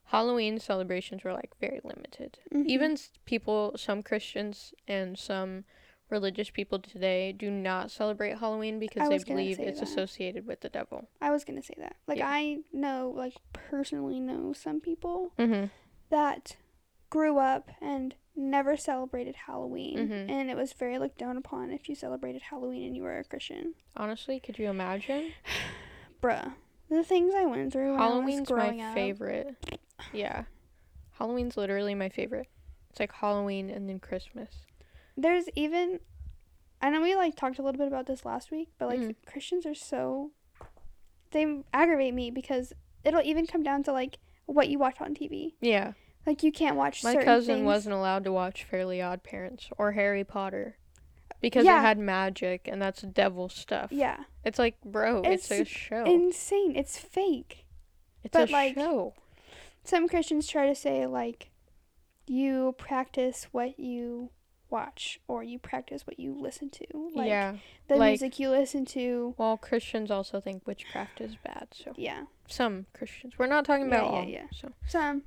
Halloween 0.06 0.60
celebrations 0.60 1.24
were 1.24 1.34
like 1.34 1.52
very 1.60 1.82
limited. 1.84 2.40
Mhm. 2.54 2.66
Even 2.68 2.98
people, 3.26 3.74
some 3.78 4.04
Christians 4.04 4.74
and 4.88 5.18
some 5.18 5.66
religious 6.10 6.52
people 6.52 6.78
today 6.80 7.32
do 7.32 7.50
not 7.50 7.90
celebrate 7.90 8.38
Halloween 8.38 8.78
because 8.80 9.10
they 9.10 9.18
believe 9.18 9.60
it's 9.60 9.80
that. 9.80 9.90
associated 9.90 10.46
with 10.46 10.62
the 10.62 10.70
devil. 10.70 11.10
I 11.20 11.32
was 11.32 11.44
gonna 11.44 11.64
say 11.64 11.74
that. 11.80 11.96
Like 12.08 12.20
Yeah. 12.20 12.30
I 12.30 12.60
know, 12.72 13.12
like 13.16 13.34
personally 13.54 14.20
know 14.20 14.54
some 14.54 14.80
people 14.80 15.34
Mm-hmm. 15.40 15.66
that 16.10 16.58
grew 17.10 17.40
up 17.40 17.72
and 17.82 18.14
never 18.36 18.78
celebrated 18.78 19.36
Halloween, 19.48 19.98
Mhm. 20.10 20.30
and 20.30 20.52
it 20.52 20.56
was 20.58 20.74
very 20.74 21.00
looked 21.00 21.18
down 21.18 21.38
upon 21.38 21.72
if 21.72 21.90
you 21.90 21.96
celebrated 21.96 22.44
Halloween 22.44 22.84
and 22.84 22.96
you 22.96 23.02
were 23.02 23.18
a 23.18 23.24
Christian. 23.24 23.74
Honestly, 23.96 24.40
could 24.40 24.60
you 24.60 24.70
imagine? 24.70 25.32
Bruh, 26.22 26.54
the 26.90 27.04
things 27.04 27.34
I 27.34 27.46
went 27.46 27.74
through 27.74 27.94
when 27.94 28.02
I 28.02 28.06
was 28.06 28.14
Halloween's 28.14 28.52
my 28.52 28.70
up. 28.70 28.76
Yeah. 30.14 30.44
Halloween's 31.18 31.58
literally 31.58 31.96
my 31.96 32.10
favorite. 32.10 32.48
It's 32.90 33.00
like 33.00 33.12
Halloween 33.14 33.70
and 33.70 33.88
then 33.90 34.00
Christmas. 34.00 34.50
There's 35.18 35.46
even, 35.56 36.00
I 36.82 36.90
know 36.90 37.02
we 37.02 37.16
like 37.16 37.36
talked 37.36 37.60
a 37.60 37.62
little 37.62 37.78
bit 37.78 37.88
about 37.88 38.06
this 38.06 38.26
last 38.26 38.52
week, 38.52 38.70
but 38.78 38.88
like 38.90 39.00
Mhm. 39.00 39.16
Christians 39.26 39.66
are 39.66 39.76
so, 39.76 40.32
they 41.32 41.64
aggravate 41.74 42.14
me 42.14 42.32
because 42.32 42.74
it'll 43.04 43.22
even 43.22 43.48
come 43.48 43.64
down 43.64 43.84
to 43.84 43.92
like 43.94 44.18
what 44.46 44.70
you 44.70 44.78
watch 44.80 45.00
on 45.02 45.14
TV. 45.16 45.56
Yeah. 45.62 45.94
Like 46.26 46.44
you 46.44 46.52
can't 46.52 46.76
watch 46.76 47.04
My 47.04 47.16
cousin 47.24 47.56
things. 47.58 47.66
wasn't 47.66 47.96
allowed 47.96 48.24
to 48.26 48.32
watch 48.32 48.64
Fairly 48.64 49.02
Odd 49.02 49.24
Parents 49.24 49.70
or 49.78 49.92
Harry 49.94 50.24
Potter 50.24 50.78
because 51.40 51.66
Yeah. 51.66 51.80
it 51.80 51.82
had 51.82 51.98
magic 52.00 52.68
and 52.68 52.82
that's 52.82 53.02
devil 53.04 53.48
stuff. 53.50 53.92
Yeah, 53.92 54.24
It's 54.44 54.58
like, 54.60 54.82
bro, 54.82 55.22
it's, 55.24 55.52
a 55.52 55.64
show. 55.66 56.04
insane. 56.06 56.76
It's 56.76 56.98
fake. 56.98 57.66
it's 58.24 58.34
but, 58.34 58.50
a 58.50 58.52
like, 58.52 58.74
show. 58.76 59.14
Some 59.86 60.08
Christians 60.08 60.48
try 60.48 60.68
to 60.68 60.76
say 60.76 61.06
like, 61.06 61.52
you 62.28 62.74
practice 62.78 63.48
what 63.52 63.80
you 63.80 64.32
watch 64.70 65.20
or 65.28 65.44
you 65.44 65.60
practice 65.60 66.08
what 66.08 66.20
you 66.20 66.36
listen 66.38 66.70
to. 66.72 66.86
Like 67.14 67.28
yeah. 67.28 67.56
the 67.88 67.96
like- 67.96 68.12
music 68.20 68.40
you 68.40 68.50
listen 68.50 68.84
to. 68.88 69.36
Well, 69.38 69.58
Christians 69.58 70.10
also 70.12 70.42
think 70.42 70.66
witchcraft 70.66 71.22
is 71.22 71.36
bad. 71.36 71.68
So 71.72 71.94
Yeah, 71.96 72.24
some 72.48 72.88
Christians. 72.94 73.34
We're 73.38 73.46
not 73.48 73.64
talking 73.66 73.88
about 73.88 74.06
yeah, 74.06 74.10
all. 74.10 74.24
yeah. 74.24 74.30
yeah. 74.40 74.48
So 74.52 74.72
some. 74.88 75.22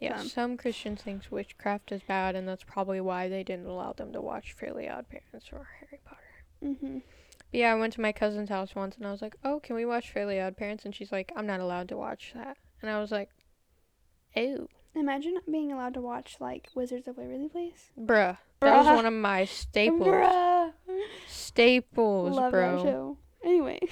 yeah, 0.00 0.18
Some. 0.18 0.28
some 0.28 0.56
Christians 0.56 1.02
think 1.02 1.22
witchcraft 1.30 1.92
is 1.92 2.02
bad, 2.02 2.34
and 2.34 2.48
that's 2.48 2.64
probably 2.64 3.00
why 3.00 3.28
they 3.28 3.44
didn't 3.44 3.66
allow 3.66 3.92
them 3.92 4.12
to 4.12 4.20
watch 4.20 4.52
Fairly 4.54 4.88
Odd 4.88 5.06
Parents 5.08 5.48
or 5.52 5.68
Harry 5.78 6.00
Potter. 6.04 6.76
hmm 6.80 6.98
But 7.52 7.58
yeah, 7.60 7.72
I 7.72 7.76
went 7.76 7.92
to 7.94 8.00
my 8.00 8.10
cousin's 8.12 8.48
house 8.48 8.74
once, 8.74 8.96
and 8.96 9.06
I 9.06 9.12
was 9.12 9.22
like, 9.22 9.36
"Oh, 9.44 9.60
can 9.60 9.76
we 9.76 9.84
watch 9.86 10.10
Fairly 10.10 10.40
Odd 10.40 10.56
Parents?" 10.56 10.84
And 10.84 10.94
she's 10.94 11.12
like, 11.12 11.30
"I'm 11.36 11.46
not 11.46 11.60
allowed 11.60 11.88
to 11.90 11.96
watch 11.96 12.32
that." 12.34 12.56
And 12.82 12.90
I 12.90 12.98
was 13.00 13.10
like, 13.12 13.28
"Ew, 14.36 14.68
Imagine 14.94 15.34
not 15.34 15.50
being 15.50 15.72
allowed 15.72 15.94
to 15.94 16.00
watch 16.00 16.36
like 16.40 16.68
Wizards 16.74 17.06
of 17.08 17.16
Waverly 17.16 17.48
Place. 17.48 17.90
bruh." 17.98 18.38
That 18.60 18.76
was 18.76 18.86
one 18.86 19.06
of 19.06 19.12
my 19.14 19.44
staples. 19.46 20.06
Bruh. 20.08 20.72
Staples, 21.26 22.36
Love 22.36 22.50
bro. 22.50 22.76
that 22.76 22.82
show. 22.82 23.16
Anyway. 23.44 23.80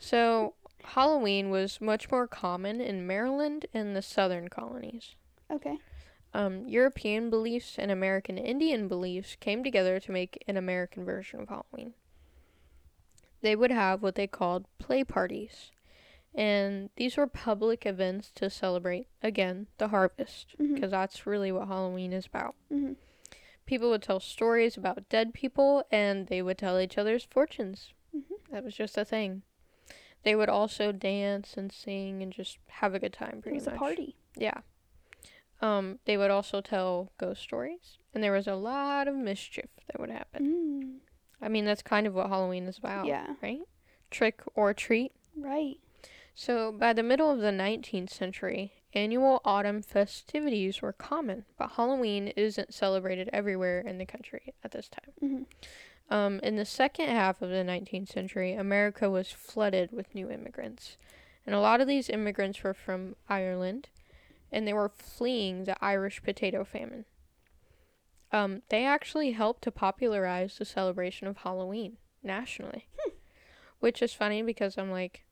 So 0.00 0.54
Halloween 0.84 1.50
was 1.50 1.80
much 1.80 2.08
more 2.10 2.28
common 2.28 2.80
in 2.80 3.04
Maryland 3.06 3.66
and 3.74 3.96
the 3.96 4.00
southern 4.00 4.48
colonies. 4.48 5.16
Okay. 5.50 5.76
Um, 6.32 6.68
European 6.68 7.30
beliefs 7.30 7.78
and 7.78 7.90
American 7.90 8.38
Indian 8.38 8.86
beliefs 8.86 9.36
came 9.40 9.64
together 9.64 9.98
to 9.98 10.12
make 10.12 10.42
an 10.46 10.56
American 10.56 11.04
version 11.04 11.40
of 11.40 11.48
Halloween. 11.48 11.94
They 13.42 13.56
would 13.56 13.72
have 13.72 14.02
what 14.02 14.14
they 14.14 14.28
called 14.28 14.66
play 14.78 15.02
parties, 15.02 15.72
and 16.34 16.90
these 16.96 17.16
were 17.16 17.26
public 17.26 17.84
events 17.86 18.30
to 18.36 18.48
celebrate, 18.50 19.08
again, 19.22 19.66
the 19.78 19.88
harvest, 19.88 20.54
because 20.58 20.90
that's 20.90 21.26
really 21.26 21.50
what 21.52 21.68
Halloween 21.68 22.12
is 22.12 22.26
about. 22.26 22.54
hmm 22.70 22.92
People 23.66 23.90
would 23.90 24.02
tell 24.02 24.18
stories 24.20 24.78
about 24.78 25.08
dead 25.10 25.34
people, 25.34 25.84
and 25.90 26.28
they 26.28 26.40
would 26.40 26.56
tell 26.56 26.80
each 26.80 26.96
other's 26.96 27.24
fortunes. 27.24 27.92
Mhm. 28.16 28.22
That 28.50 28.64
was 28.64 28.74
just 28.74 28.96
a 28.96 29.04
thing. 29.04 29.42
They 30.22 30.34
would 30.34 30.48
also 30.48 30.90
dance 30.90 31.56
and 31.56 31.70
sing 31.70 32.22
and 32.22 32.32
just 32.32 32.58
have 32.68 32.94
a 32.94 32.98
good 32.98 33.12
time, 33.12 33.38
It 33.38 33.42
pretty 33.42 33.58
was 33.58 33.66
a 33.66 33.72
party. 33.72 34.16
Yeah. 34.36 34.62
Um, 35.60 35.98
they 36.06 36.16
would 36.16 36.30
also 36.30 36.60
tell 36.60 37.12
ghost 37.18 37.42
stories, 37.42 37.98
and 38.14 38.22
there 38.24 38.32
was 38.32 38.46
a 38.46 38.54
lot 38.54 39.06
of 39.06 39.14
mischief 39.14 39.68
that 39.86 40.00
would 40.00 40.10
happen. 40.10 40.46
Mm. 40.46 41.44
I 41.44 41.48
mean, 41.48 41.64
that's 41.66 41.82
kind 41.82 42.06
of 42.06 42.14
what 42.14 42.28
Halloween 42.28 42.66
is 42.68 42.78
about, 42.78 43.06
Yeah. 43.06 43.34
right? 43.42 43.60
Trick 44.10 44.40
or 44.54 44.72
treat. 44.72 45.12
Right. 45.36 45.78
So, 46.40 46.70
by 46.70 46.92
the 46.92 47.02
middle 47.02 47.32
of 47.32 47.40
the 47.40 47.50
19th 47.50 48.10
century, 48.10 48.74
annual 48.94 49.40
autumn 49.44 49.82
festivities 49.82 50.80
were 50.80 50.92
common, 50.92 51.46
but 51.56 51.72
Halloween 51.72 52.28
isn't 52.28 52.72
celebrated 52.72 53.28
everywhere 53.32 53.80
in 53.80 53.98
the 53.98 54.06
country 54.06 54.54
at 54.62 54.70
this 54.70 54.88
time. 54.88 55.10
hmm 55.18 55.42
Um, 56.08 56.38
in 56.44 56.54
the 56.54 56.64
second 56.64 57.08
half 57.08 57.42
of 57.42 57.50
the 57.50 57.64
19th 57.64 58.08
century, 58.10 58.52
America 58.52 59.10
was 59.10 59.32
flooded 59.32 59.90
with 59.90 60.14
new 60.14 60.30
immigrants. 60.30 60.96
And 61.44 61.56
a 61.56 61.60
lot 61.60 61.80
of 61.80 61.88
these 61.88 62.08
immigrants 62.08 62.62
were 62.62 62.72
from 62.72 63.16
Ireland, 63.28 63.88
and 64.52 64.64
they 64.64 64.72
were 64.72 64.90
fleeing 64.90 65.64
the 65.64 65.76
Irish 65.84 66.22
potato 66.22 66.62
famine. 66.62 67.04
Um, 68.30 68.62
they 68.68 68.84
actually 68.84 69.32
helped 69.32 69.62
to 69.62 69.72
popularize 69.72 70.56
the 70.56 70.64
celebration 70.64 71.26
of 71.26 71.38
Halloween 71.38 71.96
nationally, 72.22 72.86
which 73.80 74.00
is 74.00 74.14
funny 74.14 74.40
because 74.42 74.78
I'm 74.78 74.92
like, 74.92 75.24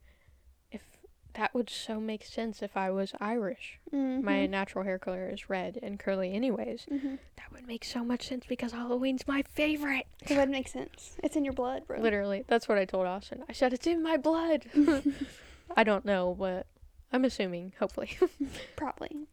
that 1.37 1.55
would 1.55 1.71
so 1.71 2.00
make 2.00 2.25
sense 2.25 2.62
if 2.62 2.76
I 2.76 2.90
was 2.90 3.12
Irish. 3.21 3.78
hmm 3.90 4.25
My 4.25 4.47
natural 4.47 4.85
hair 4.85 4.99
color 4.99 5.28
is 5.31 5.49
red 5.49 5.78
and 5.83 5.99
curly, 5.99 6.33
anyways. 6.35 6.85
hmm 6.88 7.16
That 7.37 7.52
would 7.52 7.66
make 7.66 7.85
so 7.85 8.05
much 8.05 8.28
sense 8.28 8.45
because 8.49 8.73
Halloween's 8.73 9.26
my 9.28 9.43
favorite. 9.43 10.07
It 10.28 10.37
would 10.37 10.49
make 10.50 10.69
sense. 10.69 11.16
It's 11.23 11.37
in 11.37 11.45
your 11.45 11.52
blood, 11.55 11.87
bro. 11.87 12.00
Literally, 12.00 12.45
that's 12.49 12.69
what 12.69 12.78
I 12.78 12.85
told 12.85 13.07
Austin. 13.07 13.45
I 13.49 13.52
said 13.52 13.73
it's 13.73 13.87
in 13.87 14.02
my 14.02 14.16
blood. 14.16 14.64
I 15.76 15.85
don't 15.85 16.05
know, 16.05 16.35
but 16.38 16.66
I'm 17.12 17.25
assuming, 17.25 17.73
hopefully. 17.78 18.16
Probably. 18.76 19.26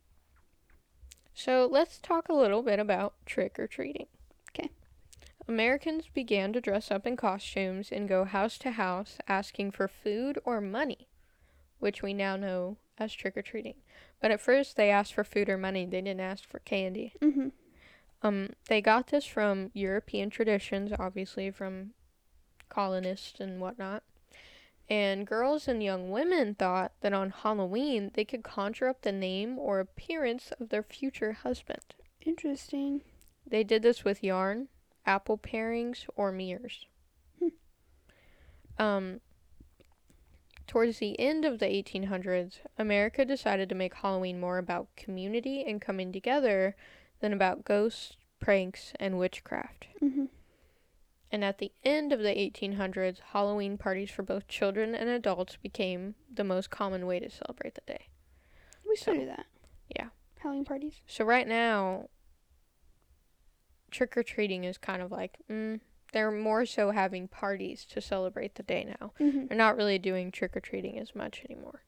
so 1.34 1.68
let's 1.72 2.00
talk 2.00 2.30
a 2.30 2.34
little 2.34 2.62
bit 2.62 2.80
about 2.80 3.14
trick 3.26 3.58
or 3.58 3.68
treating. 3.68 4.08
Okay. 4.52 4.70
Americans 5.48 6.06
began 6.14 6.54
to 6.54 6.62
dress 6.62 6.92
up 6.92 7.08
in 7.08 7.18
costumes 7.18 7.92
and 7.92 8.08
go 8.08 8.24
house 8.26 8.58
to 8.60 8.72
house 8.72 9.18
asking 9.28 9.72
for 9.72 9.88
food 9.88 10.38
or 10.46 10.62
money, 10.62 11.08
which 11.84 12.02
we 12.02 12.14
now 12.14 12.38
know 12.38 12.78
as 12.98 13.14
trick 13.14 13.36
or 13.36 13.42
treating. 13.42 13.76
But 14.22 14.32
at 14.32 14.40
first, 14.40 14.78
they 14.78 14.90
asked 14.90 15.14
for 15.14 15.26
food 15.26 15.50
or 15.50 15.58
money. 15.58 15.86
They 15.86 16.00
didn't 16.00 16.22
ask 16.22 16.48
for 16.48 16.60
candy. 16.60 17.14
hmm 17.22 17.50
Um, 18.22 18.52
they 18.70 18.82
got 18.82 19.08
this 19.08 19.26
from 19.26 19.70
European 19.74 20.30
traditions, 20.30 20.94
obviously 20.98 21.52
from 21.52 21.92
colonists 22.70 23.42
and 23.42 23.60
whatnot. 23.60 24.04
And 24.90 25.28
girls 25.28 25.68
and 25.68 25.84
young 25.84 26.10
women 26.10 26.56
thought 26.56 26.94
that 27.02 27.14
on 27.14 27.32
Halloween 27.32 28.12
they 28.14 28.24
could 28.24 28.44
conjure 28.44 28.88
up 28.88 29.02
the 29.02 29.12
name 29.12 29.60
or 29.60 29.82
appearance 29.82 30.54
of 30.60 30.70
their 30.70 30.84
future 30.84 31.34
husband. 31.34 31.96
Interesting. 32.26 33.02
They 33.46 33.66
did 33.66 33.82
this 33.82 34.06
with 34.06 34.24
yarn, 34.24 34.70
apple 35.06 35.38
parings, 35.38 36.06
or 36.16 36.32
mirrors. 36.32 36.86
Hmm. 37.40 38.84
Um, 38.84 39.20
towards 40.68 41.00
the 41.00 41.20
end 41.20 41.46
of 41.46 41.60
the 41.60 41.66
1800s, 41.66 42.60
America 42.78 43.26
decided 43.26 43.70
to 43.70 43.76
make 43.76 43.96
Halloween 43.96 44.40
more 44.40 44.58
about 44.58 44.88
community 44.96 45.64
and 45.68 45.82
coming 45.82 46.12
together 46.12 46.76
than 47.20 47.34
about 47.34 47.66
ghosts, 47.66 48.18
pranks, 48.40 48.94
and 49.00 49.18
witchcraft. 49.18 49.88
hmm 50.00 50.26
And 51.32 51.44
at 51.44 51.58
the 51.58 51.72
end 51.84 52.14
of 52.14 52.20
the 52.20 52.38
1800s, 52.38 53.20
Halloween 53.32 53.78
parties 53.78 54.12
for 54.12 54.24
both 54.24 54.48
children 54.48 54.94
and 54.96 55.10
adults 55.10 55.58
became 55.62 56.16
the 56.32 56.44
most 56.44 56.70
common 56.70 57.06
way 57.06 57.20
to 57.20 57.30
celebrate 57.30 57.76
the 57.76 57.82
day. 57.88 58.08
We 58.88 58.96
still 58.96 59.14
So, 59.16 59.20
do 59.22 59.26
that. 59.28 59.46
yeah. 59.96 60.08
Halloween 60.40 60.66
parties. 60.66 61.02
So 61.08 61.24
right 61.26 61.48
now, 61.48 62.10
trick 63.92 64.18
or 64.18 64.24
treating 64.24 64.64
is 64.64 64.78
kind 64.78 65.02
of 65.02 65.12
like, 65.12 65.38
mm, 65.50 65.80
they're 66.14 66.32
more 66.32 66.66
so 66.66 66.92
having 66.92 67.28
parties 67.28 67.86
to 67.86 68.00
celebrate 68.02 68.56
the 68.56 68.64
day 68.64 68.86
now. 69.00 69.12
hmm 69.18 69.48
They're 69.48 69.58
not 69.58 69.76
really 69.76 70.00
doing 70.00 70.32
trick 70.32 70.56
or 70.56 70.60
treating 70.62 70.98
as 71.00 71.14
much 71.14 71.44
anymore. 71.50 71.84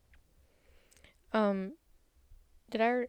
Um, 1.34 1.74
did 2.70 2.82
I? 2.82 3.08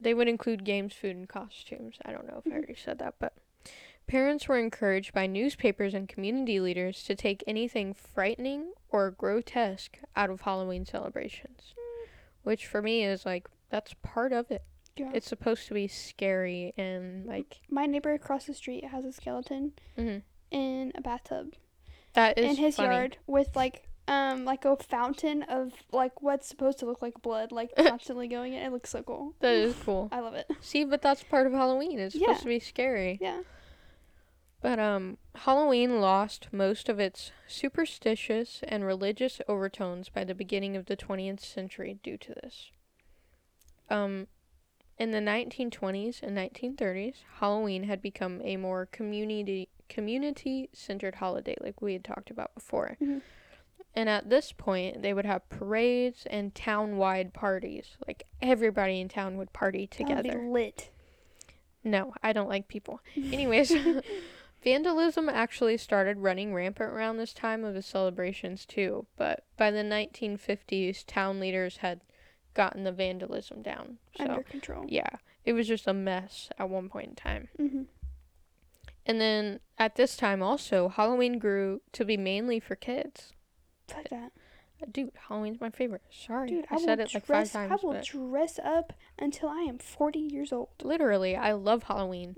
They 0.00 0.14
would 0.14 0.28
include 0.28 0.64
games, 0.64 0.92
food, 0.94 1.16
and 1.16 1.28
costumes. 1.28 1.96
I 2.04 2.12
don't 2.12 2.26
know 2.28 2.38
if 2.38 2.46
I 2.46 2.50
Mhm. 2.50 2.58
already 2.58 2.74
said 2.76 2.98
that, 3.00 3.14
but 3.18 3.34
Parents 4.06 4.48
were 4.48 4.58
encouraged 4.58 5.12
by 5.12 5.26
newspapers 5.26 5.92
and 5.92 6.08
community 6.08 6.60
leaders 6.60 7.02
to 7.04 7.14
take 7.14 7.44
anything 7.46 7.92
frightening 7.92 8.72
or 8.88 9.10
grotesque 9.10 9.98
out 10.16 10.30
of 10.30 10.40
Halloween 10.40 10.86
celebrations. 10.86 11.74
Which 12.42 12.66
for 12.66 12.80
me 12.80 13.04
is 13.04 13.26
like, 13.26 13.48
that's 13.68 13.92
part 14.02 14.32
of 14.32 14.50
it. 14.50 14.62
Yeah. 14.96 15.10
It's 15.12 15.26
supposed 15.28 15.68
to 15.68 15.74
be 15.74 15.88
scary 15.88 16.72
and 16.78 17.26
like, 17.26 17.60
My 17.68 17.84
neighbor 17.84 18.14
across 18.14 18.46
the 18.46 18.54
street 18.54 18.84
has 18.84 19.04
a 19.04 19.12
skeleton 19.12 19.74
mhm. 19.98 20.22
In 20.50 20.92
a 20.94 21.00
bathtub 21.00 21.54
that 22.14 22.38
is 22.38 22.50
in 22.50 22.56
his 22.56 22.76
funny. 22.76 22.88
yard 22.88 23.16
with 23.26 23.54
like 23.54 23.88
um 24.08 24.44
like 24.44 24.64
a 24.64 24.76
fountain 24.76 25.42
of 25.44 25.72
like 25.92 26.22
what's 26.22 26.48
supposed 26.48 26.78
to 26.78 26.86
look 26.86 27.02
like 27.02 27.20
blood 27.22 27.52
like 27.52 27.74
constantly 27.76 28.26
going 28.26 28.54
in. 28.54 28.62
It 28.62 28.72
looks 28.72 28.90
so 28.90 29.02
cool. 29.02 29.34
That 29.40 29.54
is 29.54 29.74
cool. 29.84 30.08
I 30.10 30.20
love 30.20 30.34
it. 30.34 30.50
See, 30.60 30.84
but 30.84 31.02
that's 31.02 31.22
part 31.22 31.46
of 31.46 31.52
Halloween. 31.52 31.98
It's 31.98 32.18
supposed 32.18 32.40
to 32.40 32.46
be 32.46 32.58
scary. 32.58 33.18
Yeah. 33.20 33.40
But 34.60 34.78
um 34.78 35.18
Halloween 35.34 36.00
lost 36.00 36.48
most 36.50 36.88
of 36.88 36.98
its 36.98 37.30
superstitious 37.46 38.60
and 38.66 38.84
religious 38.84 39.40
overtones 39.46 40.08
by 40.08 40.24
the 40.24 40.34
beginning 40.34 40.76
of 40.76 40.86
the 40.86 40.96
20th 40.96 41.40
century 41.40 41.98
due 42.02 42.16
to 42.16 42.34
this. 42.34 42.70
Um 43.90 44.26
in 44.98 45.12
the 45.12 45.20
1920s 45.20 46.22
and 46.24 46.36
1930s, 46.36 47.18
Halloween 47.38 47.84
had 47.84 48.02
become 48.02 48.40
a 48.42 48.56
more 48.56 48.86
community 48.86 49.68
community 49.88 50.68
centered 50.72 51.16
holiday 51.16 51.56
like 51.60 51.80
we 51.82 51.92
had 51.94 52.04
talked 52.04 52.30
about 52.30 52.54
before. 52.54 52.96
Mhm. 53.00 53.22
And 53.94 54.08
at 54.08 54.28
this 54.30 54.52
point, 54.52 55.02
they 55.02 55.12
would 55.14 55.24
have 55.26 55.48
parades 55.48 56.26
and 56.26 56.54
town-wide 56.54 57.32
parties. 57.32 57.96
Like 58.06 58.24
everybody 58.40 59.00
in 59.00 59.08
town 59.08 59.36
would 59.38 59.52
party 59.52 59.86
together. 59.86 60.22
That 60.22 60.34
would 60.36 60.42
be 60.44 60.48
lit. 60.50 60.90
No, 61.82 62.12
I 62.22 62.32
don't 62.32 62.48
like 62.48 62.68
people. 62.68 63.00
Anyways, 63.16 63.72
vandalism 64.62 65.28
actually 65.28 65.76
started 65.78 66.18
running 66.18 66.52
rampant 66.54 66.90
around 66.90 67.16
this 67.16 67.32
time 67.32 67.64
of 67.64 67.74
the 67.74 67.82
celebrations 67.82 68.66
too, 68.66 69.06
but 69.16 69.44
by 69.56 69.70
the 69.70 69.82
1950s, 69.82 71.04
town 71.06 71.40
leaders 71.40 71.78
had 71.78 72.00
gotten 72.54 72.84
the 72.84 72.92
vandalism 72.92 73.62
down. 73.62 73.98
So, 74.16 74.24
Under 74.24 74.42
control. 74.42 74.84
yeah, 74.88 75.08
it 75.44 75.52
was 75.52 75.66
just 75.68 75.86
a 75.86 75.94
mess 75.94 76.50
at 76.58 76.68
one 76.68 76.88
point 76.88 77.08
in 77.10 77.14
time. 77.14 77.48
Mm-hmm. 77.58 77.82
And 79.08 79.20
then 79.20 79.60
at 79.78 79.96
this 79.96 80.16
time 80.16 80.42
also, 80.42 80.88
Halloween 80.90 81.38
grew 81.38 81.80
to 81.92 82.04
be 82.04 82.16
mainly 82.18 82.60
for 82.60 82.76
kids. 82.76 83.32
Fuck 83.88 84.10
that. 84.10 84.32
Dude, 84.92 85.10
Halloween's 85.28 85.60
my 85.60 85.70
favorite. 85.70 86.02
Sorry, 86.10 86.48
Dude, 86.48 86.66
I, 86.70 86.76
I, 86.76 86.78
said 86.78 87.00
it 87.00 87.12
like 87.14 87.26
dress, 87.26 87.50
five 87.52 87.72
I 87.72 87.76
will 87.82 88.00
dress 88.00 88.60
up 88.62 88.92
until 89.18 89.48
I 89.48 89.62
am 89.62 89.78
40 89.78 90.18
years 90.20 90.52
old. 90.52 90.68
literally, 90.82 91.34
I 91.34 91.52
love 91.52 91.84
Halloween. 91.84 92.36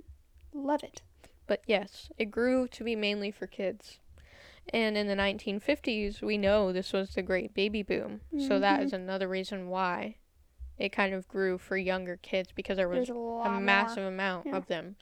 Love 0.55 0.83
it. 0.83 1.03
But 1.47 1.63
yes, 1.67 2.09
it 2.17 2.27
grew 2.31 2.67
to 2.69 2.85
be 2.85 2.97
mainly 2.97 3.31
for 3.31 3.47
kids. 3.47 3.99
And 4.73 4.97
in 4.97 5.07
the 5.09 5.17
1950s, 5.17 6.23
we 6.23 6.39
know 6.39 6.73
this 6.73 6.93
was 6.93 7.11
the 7.15 7.23
great 7.23 7.53
baby 7.53 7.83
boom. 7.83 8.21
So 8.39 8.61
that 8.61 8.81
Mhm. 8.81 8.85
is 8.85 8.93
another 8.93 9.29
reason 9.29 9.69
why 9.69 10.17
it 10.79 10.91
kind 10.93 11.13
of 11.13 11.27
grew 11.29 11.59
for 11.59 11.77
younger 11.77 12.17
kids 12.17 12.53
because 12.55 12.77
there 12.77 12.89
was 12.89 12.99
There's 12.99 13.09
a 13.11 13.13
a 13.13 13.17
more. 13.17 13.61
massive 13.61 14.05
amount 14.05 14.47
Yeah. 14.47 14.57
of 14.57 14.67
them. 14.67 14.97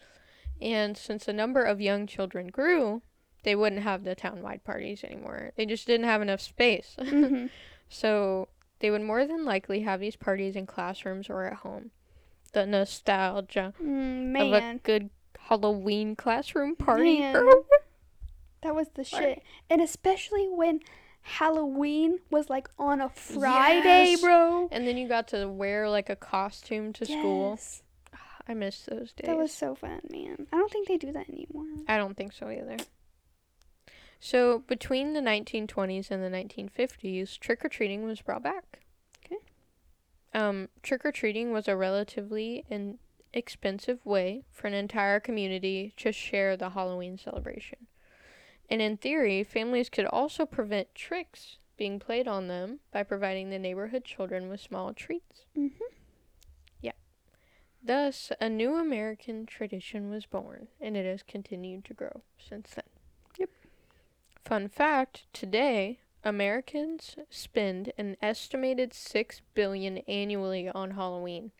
And 0.60 0.96
since 0.96 1.24
the 1.24 1.32
number 1.32 1.62
of 1.62 1.80
young 1.80 2.06
children 2.06 2.48
grew, 2.48 3.02
they 3.44 3.54
wouldn't 3.54 3.82
have 3.82 4.04
the 4.04 4.14
town-wide 4.14 4.64
parties 4.64 5.04
anymore. 5.04 5.52
They 5.56 5.66
just 5.66 5.86
didn't 5.86 6.06
have 6.06 6.22
enough 6.22 6.40
space. 6.40 6.96
Mhm. 6.98 7.50
So 7.88 8.48
they 8.80 8.90
would 8.90 9.02
more 9.02 9.26
than 9.26 9.44
likely 9.44 9.80
have 9.80 10.00
these 10.00 10.16
parties 10.16 10.56
in 10.56 10.66
classrooms 10.66 11.30
or 11.30 11.44
at 11.44 11.58
home. 11.58 11.90
The 12.52 12.66
nostalgia 12.66 13.72
Mm, 13.82 14.40
of 14.40 14.52
a 14.52 14.78
good 14.82 15.10
Halloween 15.38 16.14
classroom 16.16 16.76
party. 16.86 17.20
That 18.62 18.74
was 18.74 18.88
the 18.94 19.04
shit. 19.04 19.42
And 19.70 19.80
especially 19.80 20.48
when 20.48 20.80
Halloween 21.22 22.18
was 22.30 22.50
like 22.50 22.68
on 22.78 23.00
a 23.00 23.08
Friday, 23.08 24.10
Yes. 24.10 24.20
bro. 24.20 24.68
And 24.70 24.86
then 24.86 24.96
you 24.98 25.08
got 25.08 25.28
to 25.28 25.46
wear 25.48 25.88
like 25.88 26.10
a 26.10 26.16
costume 26.16 26.92
to 26.94 27.06
school. 27.06 27.58
I 28.48 28.54
miss 28.54 28.86
those 28.86 29.12
days. 29.12 29.26
That 29.26 29.36
was 29.36 29.52
so 29.52 29.74
fun, 29.74 30.00
man. 30.10 30.46
I 30.52 30.56
don't 30.56 30.72
think 30.72 30.88
they 30.88 30.96
do 30.96 31.12
that 31.12 31.28
anymore. 31.28 31.84
I 31.86 31.98
don't 31.98 32.16
think 32.16 32.32
so 32.32 32.48
either. 32.48 32.78
So 34.20 34.60
between 34.66 35.12
the 35.12 35.20
1920s 35.20 36.10
and 36.10 36.22
the 36.24 36.30
1950s, 36.30 37.38
trick 37.38 37.64
or 37.64 37.68
treating 37.68 38.04
was 38.04 38.20
brought 38.22 38.42
back. 38.42 38.80
Okay. 39.24 39.36
Um, 40.34 40.68
trick 40.82 41.04
or 41.04 41.12
treating 41.12 41.52
was 41.52 41.68
a 41.68 41.76
relatively 41.76 42.64
inexpensive 42.70 44.04
way 44.04 44.44
for 44.50 44.66
an 44.66 44.74
entire 44.74 45.20
community 45.20 45.92
to 45.98 46.10
share 46.10 46.56
the 46.56 46.70
Halloween 46.70 47.18
celebration. 47.18 47.86
And 48.70 48.82
in 48.82 48.96
theory, 48.96 49.44
families 49.44 49.88
could 49.88 50.06
also 50.06 50.44
prevent 50.46 50.94
tricks 50.94 51.58
being 51.76 51.98
played 51.98 52.26
on 52.26 52.48
them 52.48 52.80
by 52.92 53.02
providing 53.02 53.50
the 53.50 53.58
neighborhood 53.58 54.04
children 54.04 54.48
with 54.48 54.60
small 54.60 54.92
treats. 54.92 55.44
Mm 55.56 55.70
Mhm. 55.70 55.97
Thus, 57.82 58.32
a 58.40 58.48
new 58.48 58.76
American 58.76 59.46
tradition 59.46 60.10
was 60.10 60.26
born, 60.26 60.68
and 60.80 60.96
it 60.96 61.06
has 61.06 61.22
continued 61.22 61.84
to 61.86 61.94
grow 61.94 62.22
since 62.38 62.70
then. 62.74 62.84
Yep. 63.38 63.50
Fun 64.44 64.68
fact 64.68 65.24
today, 65.32 66.00
Americans 66.24 67.16
spend 67.30 67.92
an 67.96 68.16
estimated 68.20 68.92
6 68.92 69.40
billion 69.54 69.98
annually 70.08 70.68
on 70.68 70.92
Halloween, 70.92 71.52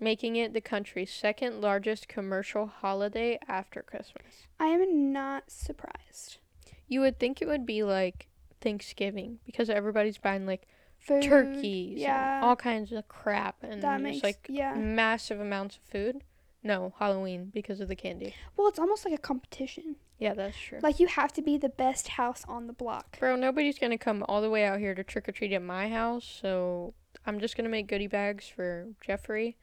making 0.00 0.36
it 0.36 0.52
the 0.52 0.60
country's 0.60 1.10
second 1.10 1.60
largest 1.60 2.06
commercial 2.08 2.66
holiday 2.66 3.38
after 3.48 3.82
Christmas. 3.82 4.46
I 4.60 4.66
am 4.66 5.12
not 5.12 5.50
surprised. 5.50 6.38
You 6.86 7.00
would 7.00 7.18
think 7.18 7.40
it 7.40 7.48
would 7.48 7.66
be 7.66 7.82
like 7.82 8.28
Thanksgiving 8.60 9.38
because 9.46 9.70
everybody's 9.70 10.18
buying 10.18 10.46
like 10.46 10.68
Food, 11.06 11.22
turkeys 11.22 12.00
yeah. 12.00 12.40
all 12.42 12.56
kinds 12.56 12.90
of 12.90 13.06
crap 13.06 13.56
and 13.62 13.80
that 13.82 14.00
makes 14.00 14.24
like 14.24 14.46
yeah. 14.48 14.74
massive 14.74 15.40
amounts 15.40 15.76
of 15.76 15.82
food. 15.82 16.22
No, 16.64 16.94
Halloween 16.98 17.52
because 17.54 17.80
of 17.80 17.86
the 17.86 17.94
candy. 17.94 18.34
Well, 18.56 18.66
it's 18.66 18.78
almost 18.78 19.04
like 19.04 19.14
a 19.14 19.18
competition. 19.18 19.96
Yeah, 20.18 20.34
that's 20.34 20.58
true. 20.58 20.80
Like 20.82 20.98
you 20.98 21.06
have 21.06 21.32
to 21.34 21.42
be 21.42 21.58
the 21.58 21.68
best 21.68 22.08
house 22.08 22.44
on 22.48 22.66
the 22.66 22.72
block. 22.72 23.18
Bro, 23.20 23.36
nobody's 23.36 23.78
gonna 23.78 23.98
come 23.98 24.24
all 24.28 24.40
the 24.40 24.50
way 24.50 24.64
out 24.64 24.80
here 24.80 24.94
to 24.94 25.04
trick 25.04 25.28
or 25.28 25.32
treat 25.32 25.52
at 25.52 25.62
my 25.62 25.88
house, 25.88 26.24
so 26.24 26.94
I'm 27.24 27.38
just 27.38 27.56
gonna 27.56 27.68
make 27.68 27.86
goodie 27.86 28.08
bags 28.08 28.48
for 28.48 28.88
Jeffrey. 29.00 29.56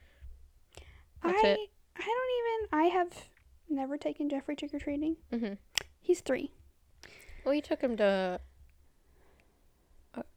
That's 1.23 1.43
I 1.43 1.47
it. 1.47 1.59
I 1.97 2.01
don't 2.01 2.29
even. 2.39 2.69
I 2.71 2.83
have 2.85 3.29
never 3.69 3.97
taken 3.97 4.29
Jeffrey 4.29 4.55
trick 4.55 4.73
or 4.73 4.79
treating. 4.79 5.17
Mhm. 5.31 5.57
He's 5.99 6.21
three. 6.21 6.51
Well, 7.43 7.53
you 7.53 7.61
took 7.61 7.81
him 7.81 7.97
to 7.97 8.39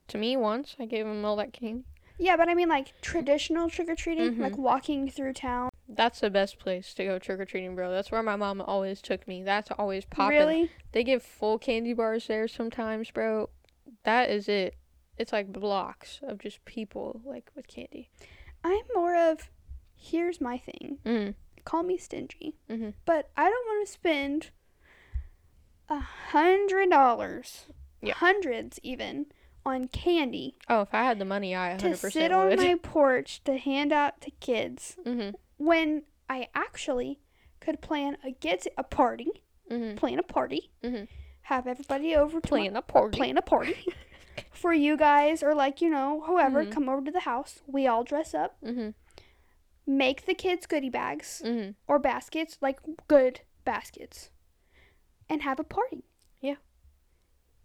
to 0.09 0.19
me 0.19 0.37
once. 0.37 0.77
I 0.79 0.87
gave 0.87 1.07
him 1.07 1.25
all 1.25 1.37
that 1.37 1.53
candy. 1.53 1.85
Yeah, 2.19 2.37
but 2.37 2.49
I 2.49 2.55
mean 2.55 2.69
like 2.69 2.99
traditional 3.03 3.69
trick 3.69 3.89
or 3.91 3.95
treating, 3.95 4.39
like 4.39 4.55
Mhm. 4.55 4.59
walking 4.59 5.11
through 5.11 5.35
town. 5.35 5.69
That's 5.89 6.21
the 6.21 6.31
best 6.31 6.59
place 6.59 6.95
to 6.95 7.05
go 7.05 7.19
trick 7.19 7.39
or 7.41 7.45
treating, 7.45 7.75
bro. 7.75 7.91
That's 7.91 8.11
where 8.11 8.23
my 8.23 8.37
mom 8.37 8.61
always 8.63 9.03
took 9.03 9.29
me. 9.29 9.43
That's 9.43 9.71
always 9.73 10.05
popping. 10.07 10.37
Really? 10.39 10.71
They 10.93 11.05
give 11.05 11.23
full 11.23 11.59
candy 11.59 11.93
bars 11.93 12.27
there 12.27 12.49
sometimes, 12.49 13.11
bro. 13.11 13.51
That 14.05 14.31
is 14.31 14.49
it. 14.49 14.77
It's 15.19 15.33
like 15.33 15.53
blocks 15.53 16.21
of 16.23 16.39
just 16.39 16.65
people 16.65 17.21
like 17.25 17.51
with 17.55 17.69
candy. 17.69 18.09
I'm 18.65 18.83
more 18.95 19.15
of. 19.17 19.51
Here's 19.95 20.41
my 20.41 20.59
thing. 20.59 20.99
Mm. 21.05 21.35
Call 21.65 21.83
me 21.83 21.97
stingy, 21.99 22.55
Mhm. 22.69 22.95
but 23.05 23.31
I 23.37 23.45
don't 23.51 23.67
want 23.67 23.87
to 23.87 23.93
spend 23.93 24.51
a 25.89 25.99
hundred 25.99 26.91
dollars, 26.91 27.67
Yeah. 28.03 28.15
hundreds 28.15 28.79
even, 28.83 29.27
on 29.67 29.89
candy 29.89 30.55
Oh, 30.69 30.81
if 30.83 30.95
I 30.95 31.03
had 31.05 31.19
the 31.19 31.25
money, 31.25 31.55
I 31.55 31.77
100% 31.77 32.03
would 32.03 32.13
sit 32.13 32.33
on 32.33 32.49
would. 32.49 32.59
my 32.59 32.75
porch 32.83 33.43
to 33.45 33.59
hand 33.59 33.93
out 33.93 34.21
to 34.23 34.31
kids 34.41 34.97
mhm. 35.05 35.35
when 35.59 36.05
I 36.31 36.49
actually 36.55 37.21
could 37.61 37.81
plan 37.83 38.17
a 38.25 38.31
get 38.31 38.67
a 38.79 38.83
party, 38.85 39.43
Mhm. 39.71 39.97
plan 39.97 40.19
a 40.19 40.23
party, 40.23 40.71
Mhm. 40.83 41.09
have 41.43 41.67
everybody 41.67 42.15
over 42.15 42.41
to 42.41 42.55
my- 42.55 42.67
a 42.67 42.83
party. 42.83 43.17
plan 43.19 43.37
a 43.37 43.43
party 43.43 43.75
for 44.53 44.73
you 44.73 44.97
guys 44.97 45.43
or 45.43 45.55
like 45.55 45.81
you 45.83 45.91
know 45.91 46.23
whoever 46.23 46.65
Mhm. 46.65 46.73
come 46.73 46.89
over 46.89 47.05
to 47.05 47.11
the 47.11 47.21
house. 47.21 47.63
We 47.67 47.87
all 47.87 48.05
dress 48.05 48.35
up, 48.35 48.57
Mhm. 48.63 48.95
make 49.87 50.27
the 50.27 50.35
kids 50.35 50.67
goodie 50.67 50.91
bags 50.91 51.43
Mhm. 51.45 51.75
or 51.89 51.99
baskets, 51.99 52.59
like 52.61 52.79
good 53.09 53.41
baskets, 53.65 54.31
and 55.29 55.43
have 55.43 55.59
a 55.59 55.65
party. 55.65 56.05
Yeah. 56.41 56.57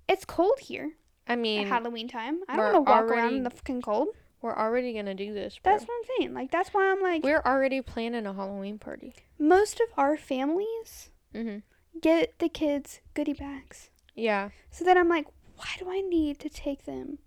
It's 0.08 0.26
cold 0.26 0.60
here 0.62 0.94
I 1.32 1.36
mean, 1.36 1.68
Halloween 1.68 2.08
time. 2.08 2.40
I 2.48 2.56
don't 2.58 2.74
want 2.74 2.86
to 2.86 2.92
walk 2.92 3.04
around 3.06 3.34
in 3.36 3.44
the 3.44 3.50
fucking 3.50 3.82
cold. 3.82 4.10
we're 4.42 4.58
already 4.58 4.94
gonna 4.94 5.14
do 5.16 5.34
this, 5.34 5.58
bro. 5.60 5.72
That's 5.74 5.86
what 5.86 5.94
I'm 6.00 6.10
saying. 6.18 6.34
Like 6.34 6.52
that's 6.52 6.74
why 6.74 6.92
I'm 6.92 7.02
like 7.02 7.24
We're 7.24 7.42
already 7.46 7.82
planning 7.82 8.26
a 8.26 8.34
Halloween 8.34 8.80
party. 8.80 9.14
most 9.40 9.80
of 9.80 9.88
our 9.98 10.18
families 10.18 11.10
Mhm. 11.34 11.62
get 12.02 12.38
the 12.40 12.50
kids 12.50 13.00
goodie 13.14 13.34
bags. 13.34 13.90
Yeah. 14.16 14.50
So 14.72 14.84
then 14.84 14.98
I'm 14.98 15.08
like, 15.10 15.28
why 15.56 15.68
do 15.80 15.90
I 15.90 16.02
need 16.02 16.40
to 16.40 16.50
take 16.50 16.86
them? 16.86 17.20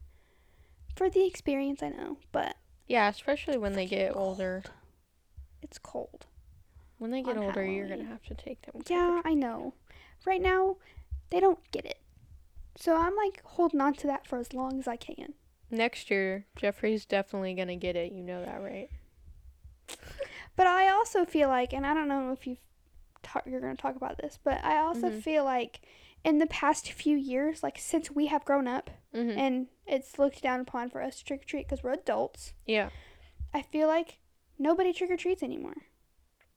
For 0.96 1.08
the 1.08 1.24
experience, 1.26 1.82
I 1.82 1.88
know, 1.90 2.18
but 2.32 2.56
Yeah, 2.86 3.08
especially 3.08 3.56
when 3.58 3.72
they 3.72 3.86
get 3.86 4.14
older. 4.14 4.62
it's 5.62 5.78
cold. 5.78 6.26
When 6.98 7.10
they 7.10 7.22
get 7.22 7.36
older, 7.36 7.64
you're 7.64 7.88
gonna 7.88 8.04
have 8.04 8.22
to 8.24 8.34
take 8.34 8.62
them. 8.62 8.82
Yeah, 8.88 9.22
I 9.24 9.34
know. 9.34 9.74
Right 10.26 10.40
now, 10.42 10.76
they 11.30 11.40
don't 11.40 11.58
get 11.72 11.84
it. 11.86 11.98
So 12.76 12.96
I'm 12.96 13.14
like 13.16 13.40
holding 13.44 13.80
on 13.80 13.94
to 13.94 14.06
that 14.08 14.26
for 14.26 14.38
as 14.38 14.52
long 14.52 14.78
as 14.78 14.88
I 14.88 14.96
can. 14.96 15.34
Next 15.70 16.10
year, 16.10 16.46
Jeffrey's 16.56 17.04
definitely 17.06 17.54
gonna 17.54 17.76
get 17.76 17.96
it. 17.96 18.12
You 18.12 18.22
know 18.22 18.44
that, 18.44 18.60
right? 18.62 18.88
But 20.56 20.66
I 20.66 20.88
also 20.88 21.24
feel 21.24 21.48
like, 21.48 21.72
and 21.72 21.86
I 21.86 21.94
don't 21.94 22.08
know 22.08 22.32
if 22.32 22.46
you've 22.46 22.58
ta- 23.22 23.42
you're 23.46 23.60
going 23.60 23.74
to 23.76 23.80
talk 23.82 23.96
about 23.96 24.18
this, 24.18 24.38
but 24.44 24.62
I 24.64 24.78
also 24.78 25.10
Mhm. 25.10 25.20
feel 25.22 25.44
like 25.44 25.80
in 26.22 26.38
the 26.38 26.46
past 26.46 26.92
few 26.92 27.16
years, 27.16 27.62
like 27.62 27.76
since 27.78 28.10
we 28.10 28.26
have 28.26 28.44
grown 28.44 28.68
up 28.68 28.90
Mm-hmm. 29.12 29.38
and 29.38 29.68
it's 29.86 30.18
looked 30.18 30.42
down 30.42 30.60
upon 30.60 30.90
for 30.90 31.02
us 31.02 31.18
to 31.18 31.24
trick 31.24 31.42
or 31.42 31.44
treat 31.44 31.66
because 31.66 31.82
we're 31.82 31.92
adults, 31.92 32.52
yeah. 32.66 32.90
I 33.52 33.62
feel 33.62 33.88
like 33.88 34.18
nobody 34.58 34.92
trick 34.92 35.10
or 35.10 35.16
treats 35.16 35.42
anymore. 35.42 35.74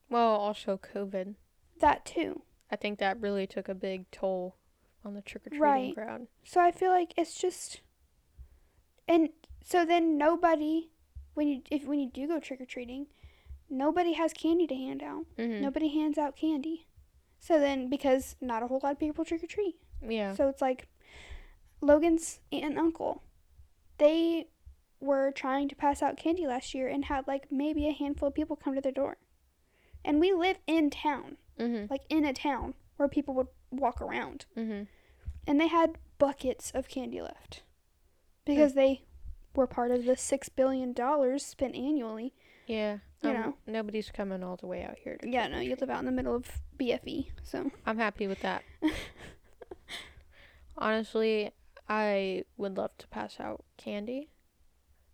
Well, 0.10 0.30
also 0.36 0.78
COVID. 0.78 1.36
That 1.80 2.06
too. 2.06 2.44
I 2.72 2.76
think 2.76 3.00
that 3.00 3.20
really 3.20 3.48
took 3.48 3.68
a 3.70 3.76
big 3.76 4.10
toll 4.12 4.56
on 5.08 5.14
the 5.16 5.22
trick 5.22 5.48
or 5.48 5.50
treating 5.50 5.62
Right. 5.64 5.96
crowd. 5.96 6.28
So 6.44 6.62
I 6.62 6.72
feel 6.72 6.92
like 6.92 7.14
it's 7.18 7.34
just, 7.40 7.82
and 9.08 9.30
so 9.64 9.86
then 9.86 10.18
nobody, 10.18 10.90
when 11.34 11.48
you 11.48 11.62
if 11.72 11.86
when 11.86 12.00
you 12.00 12.10
do 12.10 12.28
go 12.28 12.40
trick 12.40 12.62
or 12.62 12.66
treating, 12.66 13.08
nobody 13.70 14.14
has 14.14 14.34
candy 14.34 14.68
to 14.68 14.76
hand 14.76 15.02
out. 15.04 15.26
Mm-hmm. 15.38 15.62
Nobody 15.62 15.88
hands 15.90 16.18
out 16.18 16.36
candy. 16.36 16.86
So 17.40 17.60
then, 17.60 17.90
because 17.90 18.36
not 18.42 18.64
a 18.64 18.68
whole 18.68 18.80
lot 18.84 18.94
of 18.94 19.00
people 19.00 19.24
trick 19.26 19.44
or 19.44 19.48
treat. 19.48 19.76
Yeah. 20.02 20.34
So 20.34 20.48
it's 20.50 20.62
like 20.62 20.88
Logan's 21.82 22.40
aunt 22.52 22.66
and 22.66 22.80
uncle. 22.80 23.24
They 23.98 24.48
were 25.00 25.32
trying 25.32 25.70
to 25.70 25.76
pass 25.76 26.02
out 26.02 26.18
candy 26.18 26.48
last 26.48 26.74
year 26.74 26.88
and 26.88 27.06
had 27.06 27.28
like 27.28 27.52
maybe 27.52 27.88
a 27.88 27.92
handful 27.94 28.28
of 28.30 28.34
people 28.36 28.56
come 28.56 28.76
to 28.76 28.82
their 28.82 28.92
door. 28.92 29.18
And 30.04 30.20
we 30.20 30.32
live 30.34 30.58
in 30.68 30.90
town, 30.90 31.38
Mm-hmm. 31.60 31.86
like 31.90 32.02
in 32.10 32.24
a 32.24 32.34
town 32.34 32.76
where 32.98 33.10
people 33.10 33.34
would 33.34 33.48
walk 33.72 34.00
around. 34.02 34.46
Mm-hmm. 34.56 34.84
And 35.48 35.60
they 35.60 35.68
had 35.68 35.98
buckets 36.20 36.72
of 36.72 36.88
candy 36.88 37.22
left 37.22 37.64
because 38.46 38.74
they 38.74 39.04
were 39.56 39.68
part 39.68 39.92
of 39.92 40.06
the 40.06 40.14
$6 40.14 40.50
billion 40.56 40.94
spent 41.40 41.76
annually. 41.76 42.34
Yeah. 42.68 42.98
You 43.24 43.30
um, 43.30 43.36
know. 43.36 43.56
nobody's 43.66 44.12
coming 44.12 44.44
all 44.44 44.58
the 44.58 44.68
way 44.68 44.84
out 44.84 44.98
here. 45.04 45.18
To 45.18 45.30
Yeah, 45.30 45.48
no, 45.48 45.60
you 45.60 45.76
live 45.80 45.90
out 45.90 46.00
in 46.00 46.06
the 46.06 46.12
middle 46.12 46.36
of 46.36 46.46
BFE. 46.80 47.28
So, 47.44 47.72
I'm 47.86 47.98
happy 47.98 48.28
with 48.28 48.42
that. 48.42 48.64
Honestly, 50.78 51.52
I 51.90 52.44
would 52.58 52.78
love 52.78 52.92
to 53.00 53.08
pass 53.08 53.40
out 53.40 53.64
candy, 53.78 54.30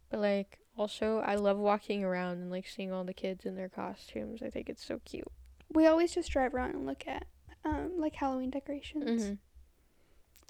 but 0.09 0.19
like 0.19 0.59
also 0.77 1.19
I 1.19 1.35
love 1.35 1.57
walking 1.57 2.03
around 2.03 2.39
and 2.39 2.51
like 2.51 2.67
seeing 2.67 2.91
all 2.91 3.05
the 3.05 3.13
kids 3.13 3.45
in 3.45 3.55
their 3.55 3.69
costumes. 3.69 4.41
I 4.43 4.49
think 4.49 4.67
it's 4.67 4.83
so 4.83 4.99
cute. 5.05 5.31
we 5.73 5.87
always 5.87 6.13
just 6.13 6.31
drive 6.31 6.53
around 6.53 6.71
and 6.71 6.85
look 6.85 7.05
at 7.07 7.25
um, 7.63 7.93
like 7.97 8.15
Halloween 8.15 8.49
decorations. 8.49 9.23
Mm-hmm. 9.23 9.33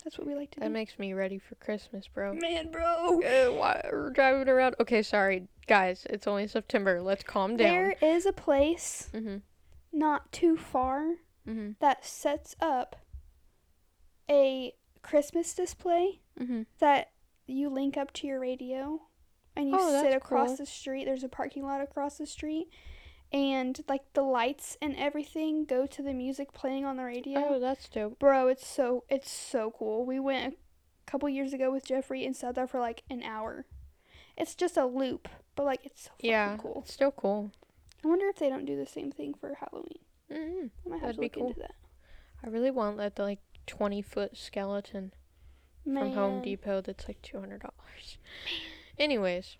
That's 0.03 0.17
what 0.17 0.27
we 0.27 0.35
like 0.35 0.51
to 0.51 0.59
do. 0.59 0.63
That 0.65 0.71
makes 0.71 0.97
me 0.99 1.13
ready 1.13 1.39
for 1.39 1.55
Christmas, 1.55 2.07
bro. 2.07 2.33
Man, 2.33 2.71
bro. 2.71 3.21
Uh, 3.21 3.51
why 3.53 3.81
we're 3.91 4.09
driving 4.11 4.47
around? 4.49 4.75
Okay, 4.79 5.01
sorry, 5.01 5.47
guys. 5.67 6.05
It's 6.09 6.27
only 6.27 6.47
September. 6.47 7.01
Let's 7.01 7.23
calm 7.23 7.57
down. 7.57 7.67
There 7.73 7.95
is 8.01 8.25
a 8.25 8.33
place 8.33 9.09
Mhm. 9.13 9.41
not 9.91 10.31
too 10.31 10.57
far 10.57 11.15
Mhm. 11.47 11.77
that 11.79 12.05
sets 12.05 12.55
up 12.59 12.95
a 14.29 14.73
Christmas 15.01 15.53
display 15.53 16.21
Mhm. 16.39 16.65
that 16.79 17.11
you 17.45 17.69
link 17.69 17.97
up 17.97 18.13
to 18.13 18.27
your 18.27 18.39
radio 18.39 19.01
and 19.55 19.69
you 19.69 19.75
Oh, 19.77 20.01
sit 20.01 20.13
across 20.13 20.49
cool. 20.49 20.57
the 20.57 20.65
street. 20.65 21.05
There's 21.05 21.23
a 21.23 21.29
parking 21.29 21.63
lot 21.63 21.81
across 21.81 22.17
the 22.17 22.25
street. 22.25 22.69
And 23.33 23.83
like 23.89 24.03
the 24.13 24.21
lights 24.21 24.77
and 24.79 24.95
everything 24.95 25.65
go 25.65 25.87
to 25.87 26.01
the 26.03 26.13
music 26.13 26.53
playing 26.53 26.85
on 26.85 26.97
the 26.97 27.03
radio. 27.03 27.43
Oh, 27.49 27.59
that's 27.59 27.89
dope. 27.89 28.19
Bro, 28.19 28.49
it's 28.49 28.65
so 28.67 29.05
it's 29.09 29.31
so 29.31 29.73
cool. 29.77 30.05
We 30.05 30.19
went 30.19 30.53
a 30.53 31.11
couple 31.11 31.27
years 31.29 31.51
ago 31.51 31.71
with 31.71 31.83
Jeffrey 31.85 32.25
and 32.25 32.35
sat 32.35 32.53
there 32.55 32.67
for 32.67 32.79
like 32.79 33.01
an 33.09 33.23
hour. 33.23 33.65
It's 34.37 34.53
just 34.53 34.77
a 34.77 34.85
loop, 34.85 35.27
but 35.55 35.65
like 35.65 35.83
it's 35.83 36.03
so 36.03 36.11
fucking 36.11 36.29
Yeah, 36.29 36.57
cool. 36.57 36.81
it's 36.85 36.93
still 36.93 37.11
cool. 37.11 37.51
I 38.03 38.07
wonder 38.07 38.27
if 38.27 38.35
they 38.37 38.49
don't 38.49 38.65
do 38.65 38.77
the 38.77 38.85
same 38.85 39.11
thing 39.11 39.33
for 39.33 39.55
Halloween. 39.59 39.99
hmm 40.31 40.67
I 40.85 40.89
might 40.89 41.01
have 41.01 41.01
That'd 41.01 41.15
to 41.15 41.21
look 41.21 41.33
cool. 41.33 41.47
into 41.47 41.59
that. 41.61 41.75
I 42.43 42.49
really 42.49 42.71
want 42.71 42.97
that 42.97 43.17
like 43.17 43.39
twenty 43.65 44.03
foot 44.03 44.37
skeleton 44.37 45.11
Man. 45.85 46.03
from 46.03 46.13
Home 46.13 46.41
Depot 46.43 46.81
that's 46.81 47.07
like 47.07 47.21
two 47.23 47.39
hundred 47.39 47.61
dollars. 47.61 48.17
Anyways, 48.99 49.57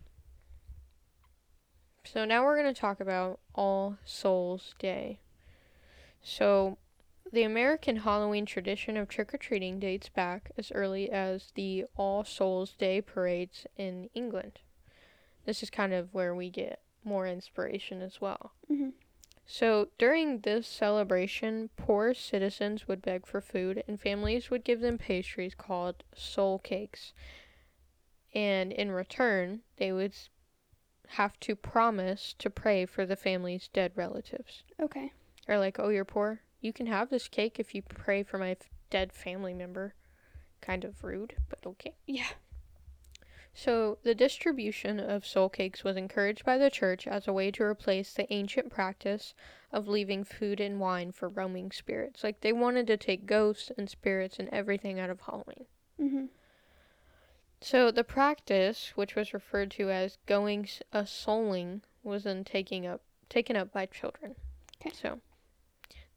so 2.06 2.26
now 2.26 2.44
we're 2.44 2.58
gonna 2.58 2.74
talk 2.74 3.00
about 3.00 3.40
All 3.56 3.98
Souls 4.06 4.76
Day. 4.80 5.20
So, 6.22 6.78
the 7.32 7.44
American 7.44 7.98
Halloween 7.98 8.46
tradition 8.46 8.96
of 8.98 9.10
trick 9.10 9.34
or 9.34 9.38
treating 9.38 9.80
dates 9.80 10.10
back 10.10 10.52
as 10.58 10.72
early 10.72 11.10
as 11.12 11.52
the 11.56 11.86
All 11.96 12.24
Souls 12.24 12.74
Day 12.74 13.02
parades 13.02 13.66
in 13.78 14.10
England. 14.14 14.60
This 15.46 15.64
is 15.64 15.70
kind 15.70 15.94
of 15.94 16.14
where 16.14 16.34
we 16.36 16.50
get 16.50 16.82
more 17.04 17.28
inspiration 17.28 18.02
as 18.02 18.22
well. 18.22 18.54
Mhm. 18.70 18.94
So, 19.46 19.90
during 19.98 20.40
this 20.40 20.68
celebration, 20.68 21.70
poor 21.76 22.14
citizens 22.14 22.88
would 22.88 23.02
beg 23.02 23.26
for 23.26 23.42
food, 23.42 23.84
and 23.88 24.00
families 24.00 24.50
would 24.50 24.64
give 24.64 24.80
them 24.80 24.98
pastries 24.98 25.54
called 25.56 26.04
soul 26.16 26.60
cakes. 26.60 27.14
And 28.34 28.72
in 28.72 28.92
return, 28.92 29.64
they 29.78 29.92
would 29.92 30.16
have 31.10 31.40
to 31.42 31.56
promise 31.56 32.34
to 32.40 32.50
pray 32.50 32.86
for 32.86 33.06
the 33.06 33.16
family's 33.16 33.68
dead 33.68 33.92
relatives. 33.96 34.64
Okay. 34.80 35.14
Or, 35.48 35.60
like, 35.60 35.78
oh, 35.80 35.90
you're 35.90 36.06
poor? 36.06 36.42
You 36.62 36.72
can 36.74 36.88
have 36.88 37.10
this 37.10 37.28
cake 37.28 37.60
if 37.60 37.76
you 37.76 37.82
pray 37.82 38.24
for 38.24 38.38
my 38.38 38.52
f- 38.52 38.70
dead 38.90 39.12
family 39.12 39.54
member. 39.54 39.94
Kind 40.62 40.86
of 40.86 41.04
rude, 41.04 41.36
but 41.50 41.60
okay. 41.66 41.96
Yeah. 42.08 42.30
So, 43.54 44.00
the 44.04 44.16
distribution 44.16 45.00
of 45.00 45.28
soul 45.28 45.48
cakes 45.50 45.84
was 45.84 45.96
encouraged 45.96 46.44
by 46.44 46.58
the 46.58 46.72
church 46.72 47.06
as 47.06 47.28
a 47.28 47.34
way 47.34 47.52
to 47.52 47.64
replace 47.64 48.14
the 48.14 48.32
ancient 48.34 48.72
practice 48.72 49.36
of 49.72 49.88
leaving 49.88 50.24
food 50.24 50.60
and 50.60 50.80
wine 50.80 51.12
for 51.12 51.30
roaming 51.30 51.72
spirits. 51.72 52.24
Like, 52.24 52.42
they 52.42 52.54
wanted 52.54 52.88
to 52.88 52.98
take 52.98 53.28
ghosts 53.28 53.72
and 53.78 53.90
spirits 53.90 54.40
and 54.40 54.50
everything 54.50 55.00
out 55.00 55.12
of 55.12 55.22
Halloween. 55.22 55.66
Mhm. 56.00 56.30
So, 57.64 57.92
the 57.92 58.04
practice, 58.04 58.92
which 58.96 59.16
was 59.16 59.34
referred 59.34 59.72
to 59.72 59.90
as 59.90 60.18
going 60.26 60.68
a 60.92 61.04
souling, 61.04 61.82
was 62.04 62.26
then 62.26 62.44
taking 62.44 62.86
up, 62.86 63.02
taken 63.30 63.56
up 63.56 63.72
by 63.72 63.86
children. 63.86 64.36
Okay. 64.82 64.92
So, 64.94 65.22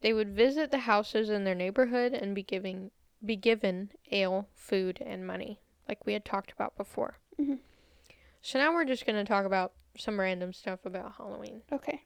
they 0.01 0.13
would 0.13 0.35
visit 0.35 0.73
the 0.73 0.79
houses 0.79 1.31
in 1.31 1.45
their 1.45 1.55
neighborhood 1.55 2.13
and 2.13 2.35
be 2.35 2.43
giving 2.43 2.91
be 3.25 3.37
given 3.37 3.93
ale, 4.11 4.49
food, 4.55 5.01
and 5.01 5.27
money, 5.27 5.61
like 5.89 6.05
we 6.05 6.13
had 6.15 6.25
talked 6.25 6.53
about 6.53 6.77
before. 6.77 7.19
Mhm. 7.39 7.61
So 8.43 8.59
now 8.59 8.73
we're 8.73 8.85
just 8.85 9.07
going 9.07 9.17
to 9.17 9.25
talk 9.25 9.45
about 9.47 9.73
some 9.97 10.21
random 10.21 10.53
stuff 10.53 10.85
about 10.85 11.15
Halloween. 11.17 11.63
Okay. 11.73 12.03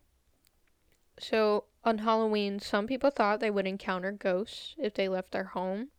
So 1.19 1.65
on 1.85 1.99
Halloween, 1.99 2.61
some 2.61 2.87
people 2.87 3.11
thought 3.11 3.41
they 3.41 3.51
would 3.51 3.67
encounter 3.67 4.13
ghosts 4.13 4.75
if 4.79 4.95
they 4.95 5.09
left 5.09 5.33
their 5.33 5.45
home. 5.45 5.91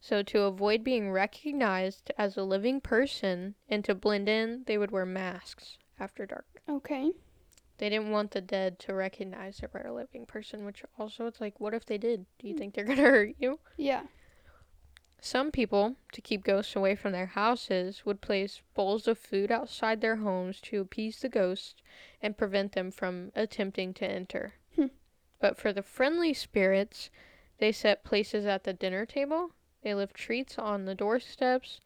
So 0.00 0.22
to 0.22 0.42
avoid 0.42 0.82
being 0.82 1.10
recognized 1.12 2.10
as 2.16 2.36
a 2.36 2.42
living 2.42 2.80
person 2.80 3.54
and 3.68 3.84
to 3.84 3.94
blend 3.94 4.28
in, 4.28 4.64
they 4.66 4.78
would 4.78 4.90
wear 4.90 5.04
masks 5.04 5.76
after 5.98 6.24
dark. 6.24 6.46
Okay. 6.68 7.12
They 7.78 7.88
didn't 7.90 8.10
want 8.10 8.30
the 8.30 8.40
dead 8.40 8.78
to 8.80 8.94
recognize 8.94 9.58
they 9.58 9.66
were 9.72 9.86
a 9.86 9.92
living 9.92 10.26
person, 10.26 10.64
which 10.64 10.82
also 10.98 11.26
it's 11.26 11.40
like, 11.40 11.60
what 11.60 11.74
if 11.74 11.84
they 11.84 11.98
did? 11.98 12.26
Do 12.38 12.48
you 12.48 12.54
Mm. 12.54 12.58
think 12.58 12.74
they're 12.74 12.84
going 12.84 12.98
to 12.98 13.04
hurt 13.04 13.34
you? 13.38 13.58
Yeah. 13.76 14.06
Some 15.22 15.50
people, 15.50 15.96
to 16.12 16.22
keep 16.22 16.44
ghosts 16.44 16.74
away 16.74 16.94
from 16.94 17.12
their 17.12 17.26
houses, 17.26 18.06
would 18.06 18.22
place 18.22 18.62
bowls 18.74 19.06
of 19.06 19.18
food 19.18 19.50
outside 19.50 20.00
their 20.00 20.16
homes 20.16 20.60
to 20.62 20.80
appease 20.80 21.20
the 21.20 21.28
ghosts 21.28 21.74
and 22.22 22.38
prevent 22.38 22.72
them 22.72 22.90
from 22.90 23.32
attempting 23.34 23.92
to 23.94 24.06
enter. 24.10 24.54
Hmm. 24.76 24.86
But 25.38 25.58
for 25.58 25.74
the 25.74 25.82
friendly 25.82 26.32
spirits, 26.32 27.10
they 27.58 27.70
set 27.70 28.02
places 28.02 28.46
at 28.46 28.64
the 28.64 28.72
dinner 28.72 29.04
table, 29.04 29.52
they 29.82 29.94
left 29.94 30.14
treats 30.14 30.58
on 30.58 30.84
the 30.84 30.94
doorsteps, 30.94 31.80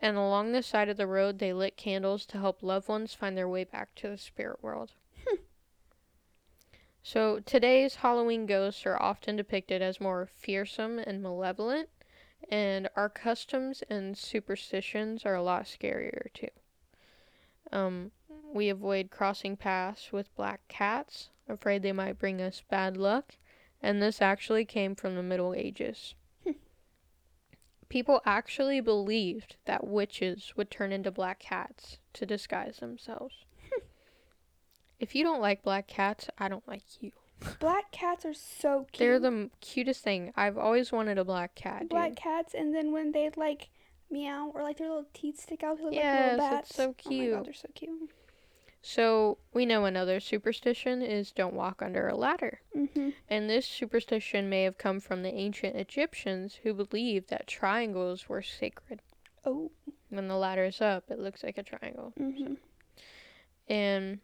and 0.00 0.16
along 0.16 0.52
the 0.52 0.62
side 0.62 0.88
of 0.88 0.96
the 0.96 1.06
road, 1.06 1.38
they 1.38 1.52
lit 1.52 1.76
candles 1.76 2.24
to 2.26 2.38
help 2.38 2.62
loved 2.62 2.88
ones 2.88 3.14
find 3.14 3.36
their 3.36 3.48
way 3.48 3.64
back 3.64 3.94
to 3.96 4.08
the 4.08 4.18
spirit 4.18 4.62
world. 4.62 4.92
So 7.02 7.40
today's 7.40 7.96
Halloween 7.96 8.44
ghosts 8.44 8.84
are 8.84 9.00
often 9.00 9.36
depicted 9.36 9.80
as 9.80 10.00
more 10.00 10.26
fearsome 10.26 10.98
and 10.98 11.22
malevolent, 11.22 11.88
and 12.50 12.88
our 12.94 13.08
customs 13.08 13.82
and 13.88 14.16
superstitions 14.16 15.24
are 15.24 15.34
a 15.34 15.42
lot 15.42 15.64
scarier 15.64 16.32
too. 16.34 16.48
Um, 17.72 18.10
we 18.28 18.68
avoid 18.68 19.10
crossing 19.10 19.56
paths 19.56 20.12
with 20.12 20.34
black 20.36 20.60
cats, 20.68 21.30
afraid 21.48 21.82
they 21.82 21.92
might 21.92 22.18
bring 22.18 22.40
us 22.42 22.62
bad 22.68 22.96
luck, 22.96 23.36
and 23.82 24.02
this 24.02 24.20
actually 24.20 24.66
came 24.66 24.94
from 24.94 25.14
the 25.14 25.22
Middle 25.22 25.54
Ages. 25.54 26.14
People 27.90 28.22
actually 28.24 28.80
believed 28.80 29.56
that 29.66 29.86
witches 29.86 30.54
would 30.56 30.70
turn 30.70 30.92
into 30.92 31.10
black 31.10 31.38
cats 31.40 31.98
to 32.14 32.24
disguise 32.24 32.78
themselves. 32.78 33.34
if 34.98 35.14
you 35.14 35.22
don't 35.24 35.40
like 35.42 35.62
black 35.62 35.86
cats, 35.88 36.28
I 36.38 36.48
don't 36.48 36.66
like 36.66 36.82
you. 37.00 37.10
Black 37.58 37.90
cats 37.90 38.24
are 38.24 38.32
so 38.34 38.86
cute. 38.92 38.98
They're 38.98 39.18
the 39.18 39.26
m- 39.28 39.50
cutest 39.60 40.02
thing. 40.04 40.32
I've 40.36 40.56
always 40.58 40.92
wanted 40.92 41.18
a 41.18 41.24
black 41.24 41.54
cat, 41.54 41.88
black 41.88 42.10
dude. 42.10 42.16
cats, 42.18 42.54
and 42.54 42.74
then 42.74 42.92
when 42.92 43.12
they 43.12 43.30
like 43.36 43.70
meow 44.10 44.50
or 44.54 44.62
like 44.62 44.76
their 44.78 44.88
little 44.88 45.06
teeth 45.14 45.40
stick 45.40 45.62
out, 45.62 45.78
they 45.78 45.84
look 45.84 45.92
like 45.94 46.02
Yes, 46.02 46.38
little 46.38 46.46
it's 46.58 46.68
bats. 46.68 46.74
so 46.76 46.82
Oh 46.84 46.86
my 46.88 46.94
cute. 47.16 47.34
god, 47.34 47.46
they're 47.46 47.52
so 47.54 47.68
cute. 47.74 48.10
So 48.82 49.38
we 49.52 49.66
know 49.66 49.84
another 49.84 50.20
superstition 50.20 51.02
is 51.02 51.32
don't 51.32 51.54
walk 51.54 51.82
under 51.82 52.08
a 52.08 52.16
ladder. 52.16 52.60
Mhm. 52.74 53.14
And 53.28 53.48
this 53.50 53.66
superstition 53.66 54.48
may 54.48 54.62
have 54.62 54.78
come 54.78 55.00
from 55.00 55.22
the 55.22 55.32
ancient 55.34 55.76
Egyptians 55.76 56.56
who 56.62 56.72
believed 56.72 57.28
that 57.28 57.46
triangles 57.46 58.28
were 58.28 58.42
sacred. 58.42 59.02
Oh. 59.44 59.70
When 60.08 60.28
the 60.28 60.36
ladder 60.36 60.64
is 60.64 60.80
up, 60.80 61.10
it 61.10 61.18
looks 61.18 61.42
like 61.42 61.58
a 61.58 61.62
triangle. 61.62 62.12
Mhm. 62.18 62.56
And 63.68 64.20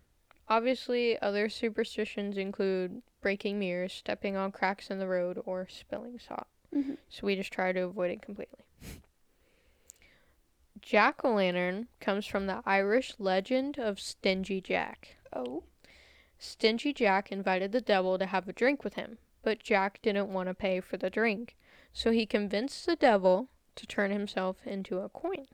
obviously, 0.49 1.19
other 1.21 1.49
superstitions 1.49 2.37
include 2.39 3.03
breaking 3.21 3.59
mirrors, 3.59 3.93
stepping 3.93 4.37
on 4.37 4.53
cracks 4.53 4.91
in 4.91 4.99
the 4.99 5.07
road, 5.09 5.41
or 5.45 5.69
spilling 5.69 6.19
salt. 6.19 6.49
Mhm. 6.75 6.97
So 7.09 7.27
we 7.27 7.37
just 7.37 7.53
try 7.53 7.73
to 7.73 7.81
avoid 7.81 8.11
it 8.11 8.23
completely. 8.23 8.65
Jack 10.87 11.25
o' 11.25 11.35
lantern 11.35 11.89
comes 11.99 12.27
from 12.27 12.47
the 12.47 12.63
Irish 12.65 13.15
legend 13.19 13.77
of 13.77 13.99
Stingy 13.99 14.61
Jack. 14.61 15.17
Oh. 15.33 15.65
Stingy 16.39 16.93
Jack 16.93 17.33
invited 17.33 17.73
the 17.73 17.81
devil 17.81 18.17
to 18.21 18.27
have 18.27 18.49
a 18.49 18.53
drink 18.53 18.85
with 18.85 18.95
him, 18.95 19.19
but 19.43 19.59
Jack 19.59 20.01
didn't 20.01 20.33
want 20.33 20.49
to 20.49 20.55
pay 20.55 20.79
for 20.79 20.97
the 20.97 21.11
drink, 21.11 21.57
so 21.93 22.13
he 22.13 22.25
convinced 22.25 22.87
the 22.87 22.95
devil 22.95 23.49
to 23.75 23.85
turn 23.85 24.13
himself 24.13 24.65
into 24.65 25.01
a 25.01 25.09
coin. 25.09 25.49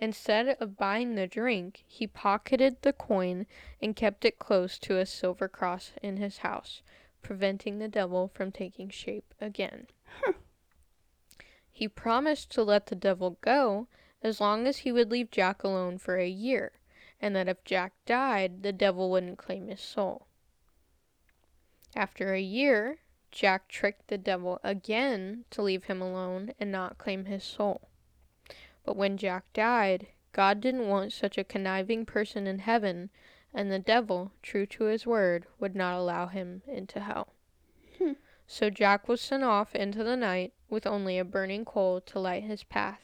Instead 0.00 0.56
of 0.58 0.76
buying 0.76 1.14
the 1.14 1.28
drink, 1.28 1.84
he 1.86 2.08
pocketed 2.08 2.82
the 2.82 2.92
coin 2.92 3.46
and 3.80 3.94
kept 3.94 4.24
it 4.24 4.40
close 4.40 4.76
to 4.80 4.98
a 4.98 5.06
silver 5.06 5.46
cross 5.46 5.92
in 6.02 6.16
his 6.16 6.38
house, 6.38 6.82
preventing 7.22 7.78
the 7.78 7.86
devil 7.86 8.26
from 8.34 8.50
taking 8.50 8.90
shape 8.90 9.34
again. 9.40 9.86
He 11.70 11.86
promised 11.86 12.50
to 12.50 12.64
let 12.64 12.86
the 12.86 12.96
devil 12.96 13.38
go 13.40 13.86
as 14.22 14.40
long 14.40 14.66
as 14.66 14.78
he 14.78 14.92
would 14.92 15.10
leave 15.10 15.30
Jack 15.30 15.62
alone 15.62 15.98
for 15.98 16.16
a 16.16 16.28
year 16.28 16.72
and 17.20 17.34
that 17.34 17.48
if 17.48 17.64
Jack 17.64 17.92
died, 18.04 18.62
the 18.62 18.72
devil 18.72 19.10
wouldn't 19.10 19.38
claim 19.38 19.68
his 19.68 19.80
soul. 19.80 20.26
After 21.94 22.34
a 22.34 22.40
year, 22.40 22.98
Jack 23.30 23.68
tricked 23.68 24.08
the 24.08 24.18
devil 24.18 24.60
again 24.62 25.44
to 25.50 25.62
leave 25.62 25.84
him 25.84 26.02
alone 26.02 26.52
and 26.60 26.70
not 26.70 26.98
claim 26.98 27.24
his 27.24 27.42
soul. 27.42 27.88
But 28.84 28.96
when 28.96 29.16
Jack 29.16 29.52
died, 29.52 30.08
God 30.32 30.60
didn't 30.60 30.88
want 30.88 31.12
such 31.12 31.38
a 31.38 31.44
conniving 31.44 32.04
person 32.04 32.46
in 32.46 32.60
heaven, 32.60 33.10
and 33.54 33.72
the 33.72 33.78
devil, 33.78 34.32
true 34.42 34.66
to 34.66 34.84
his 34.84 35.06
word, 35.06 35.46
would 35.58 35.74
not 35.74 35.96
allow 35.96 36.26
him 36.26 36.62
into 36.66 37.00
hell. 37.00 37.32
Hmm. 37.98 38.12
So 38.46 38.68
Jack 38.68 39.08
was 39.08 39.20
sent 39.22 39.42
off 39.42 39.74
into 39.74 40.04
the 40.04 40.16
night 40.16 40.52
with 40.68 40.86
only 40.86 41.18
a 41.18 41.24
burning 41.24 41.64
coal 41.64 42.00
to 42.02 42.20
light 42.20 42.44
his 42.44 42.62
path. 42.62 43.00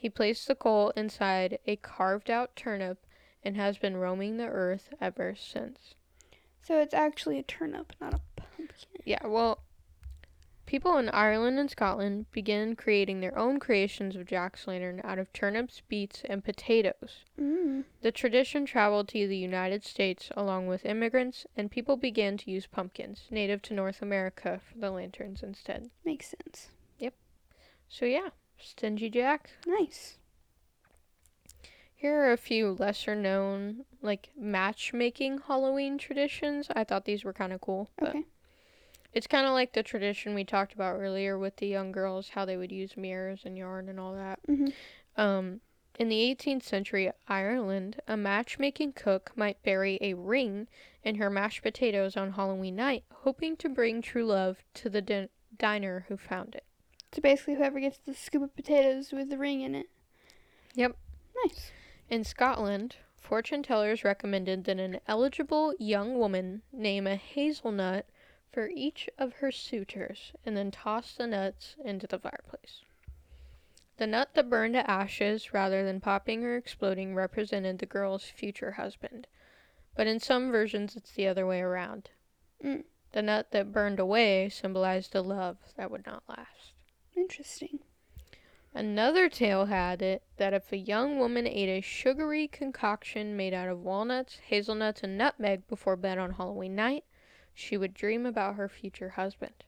He 0.00 0.08
placed 0.08 0.48
the 0.48 0.54
coal 0.54 0.94
inside 0.96 1.58
a 1.66 1.76
carved 1.76 2.30
out 2.30 2.56
turnip 2.56 3.04
and 3.44 3.54
has 3.58 3.76
been 3.76 3.98
roaming 3.98 4.38
the 4.38 4.46
earth 4.46 4.94
ever 4.98 5.34
since. 5.36 5.92
So 6.62 6.80
it's 6.80 6.94
actually 6.94 7.38
a 7.38 7.42
turnip, 7.42 7.92
not 8.00 8.14
a 8.14 8.20
pumpkin. 8.34 8.68
Yeah, 9.04 9.26
well, 9.26 9.58
people 10.64 10.96
in 10.96 11.10
Ireland 11.10 11.58
and 11.58 11.70
Scotland 11.70 12.32
began 12.32 12.76
creating 12.76 13.20
their 13.20 13.36
own 13.36 13.60
creations 13.60 14.16
of 14.16 14.24
Jack's 14.24 14.66
lantern 14.66 15.02
out 15.04 15.18
of 15.18 15.30
turnips, 15.34 15.82
beets, 15.86 16.22
and 16.24 16.42
potatoes. 16.42 17.26
Mm. 17.38 17.84
The 18.00 18.10
tradition 18.10 18.64
traveled 18.64 19.08
to 19.08 19.28
the 19.28 19.36
United 19.36 19.84
States 19.84 20.30
along 20.34 20.66
with 20.66 20.86
immigrants, 20.86 21.44
and 21.54 21.70
people 21.70 21.98
began 21.98 22.38
to 22.38 22.50
use 22.50 22.66
pumpkins, 22.66 23.26
native 23.30 23.60
to 23.62 23.74
North 23.74 24.00
America, 24.00 24.62
for 24.64 24.78
the 24.78 24.90
lanterns 24.90 25.42
instead. 25.42 25.90
Makes 26.06 26.32
sense. 26.42 26.68
Yep. 26.98 27.12
So, 27.86 28.06
yeah, 28.06 28.30
Stingy 28.62 29.10
Jack. 29.10 29.50
Nice. 29.66 30.18
Here 31.94 32.14
are 32.22 32.32
a 32.32 32.38
few 32.38 32.72
lesser 32.72 33.14
known, 33.14 33.84
like, 34.00 34.30
matchmaking 34.36 35.40
Halloween 35.46 35.98
traditions. 35.98 36.68
I 36.74 36.84
thought 36.84 37.04
these 37.04 37.24
were 37.24 37.32
kind 37.34 37.52
of 37.52 37.60
cool. 37.60 37.90
Okay. 38.00 38.24
It's 39.12 39.26
kind 39.26 39.46
of 39.46 39.52
like 39.52 39.72
the 39.72 39.82
tradition 39.82 40.34
we 40.34 40.44
talked 40.44 40.72
about 40.72 40.96
earlier 40.96 41.38
with 41.38 41.56
the 41.56 41.66
young 41.66 41.92
girls, 41.92 42.30
how 42.30 42.44
they 42.44 42.56
would 42.56 42.72
use 42.72 42.96
mirrors 42.96 43.42
and 43.44 43.58
yarn 43.58 43.88
and 43.88 43.98
all 44.00 44.14
that. 44.14 44.40
Mhm. 44.48 44.72
Um, 45.16 45.60
in 45.98 46.08
the 46.08 46.20
18th 46.22 46.62
century 46.62 47.10
Ireland, 47.28 48.00
a 48.06 48.16
matchmaking 48.16 48.92
cook 48.94 49.32
might 49.36 49.62
bury 49.62 49.98
a 50.00 50.14
ring 50.14 50.68
in 51.02 51.16
her 51.16 51.28
mashed 51.28 51.62
potatoes 51.62 52.16
on 52.16 52.32
Halloween 52.32 52.76
night, 52.76 53.04
hoping 53.12 53.56
to 53.58 53.68
bring 53.68 54.00
true 54.00 54.24
love 54.24 54.62
to 54.74 54.88
the 54.88 55.02
din- 55.02 55.28
diner 55.58 56.06
who 56.08 56.16
found 56.16 56.54
it. 56.54 56.64
So 57.12 57.20
basically, 57.20 57.54
whoever 57.54 57.80
gets 57.80 57.98
the 57.98 58.14
scoop 58.14 58.42
of 58.42 58.54
potatoes 58.54 59.12
with 59.12 59.30
the 59.30 59.38
ring 59.38 59.62
in 59.62 59.74
it. 59.74 59.86
Yep. 60.74 60.96
Nice. 61.44 61.72
In 62.08 62.22
Scotland, 62.22 62.96
fortune 63.16 63.62
tellers 63.62 64.04
recommended 64.04 64.64
that 64.64 64.78
an 64.78 65.00
eligible 65.08 65.74
young 65.78 66.18
woman 66.18 66.62
name 66.72 67.06
a 67.06 67.16
hazelnut 67.16 68.06
for 68.52 68.68
each 68.68 69.08
of 69.18 69.34
her 69.34 69.52
suitors 69.52 70.32
and 70.44 70.56
then 70.56 70.70
toss 70.70 71.14
the 71.14 71.26
nuts 71.26 71.76
into 71.84 72.06
the 72.06 72.18
fireplace. 72.18 72.82
The 73.96 74.06
nut 74.06 74.30
that 74.34 74.48
burned 74.48 74.74
to 74.74 74.90
ashes 74.90 75.52
rather 75.52 75.84
than 75.84 76.00
popping 76.00 76.44
or 76.44 76.56
exploding 76.56 77.14
represented 77.14 77.78
the 77.78 77.86
girl's 77.86 78.24
future 78.24 78.72
husband, 78.72 79.26
but 79.94 80.06
in 80.06 80.20
some 80.20 80.50
versions 80.50 80.96
it's 80.96 81.12
the 81.12 81.28
other 81.28 81.46
way 81.46 81.60
around. 81.60 82.10
Mm. 82.64 82.84
The 83.12 83.22
nut 83.22 83.48
that 83.50 83.72
burned 83.72 84.00
away 84.00 84.48
symbolized 84.48 85.14
a 85.14 85.22
love 85.22 85.58
that 85.76 85.90
would 85.90 86.06
not 86.06 86.22
last. 86.28 86.72
Interesting. 87.16 87.80
Another 88.72 89.28
tale 89.28 89.66
had 89.66 90.00
it 90.00 90.22
that 90.36 90.54
if 90.54 90.72
a 90.72 90.76
young 90.76 91.18
woman 91.18 91.46
ate 91.46 91.68
a 91.68 91.80
sugary 91.80 92.46
concoction 92.46 93.36
made 93.36 93.52
out 93.52 93.68
of 93.68 93.82
walnuts, 93.82 94.38
hazelnuts, 94.46 95.02
and 95.02 95.18
nutmeg 95.18 95.66
before 95.66 95.96
bed 95.96 96.18
on 96.18 96.32
Halloween 96.32 96.76
night, 96.76 97.04
she 97.52 97.76
would 97.76 97.94
dream 97.94 98.24
about 98.24 98.54
her 98.54 98.68
future 98.68 99.10
husband. 99.10 99.64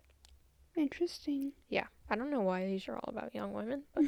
Interesting. 0.76 1.52
Yeah, 1.68 1.86
I 2.08 2.14
don't 2.14 2.30
know 2.30 2.40
why 2.40 2.64
these 2.64 2.86
are 2.88 2.94
all 2.94 3.08
about 3.08 3.34
young 3.34 3.52
women, 3.52 3.82
but 3.92 4.04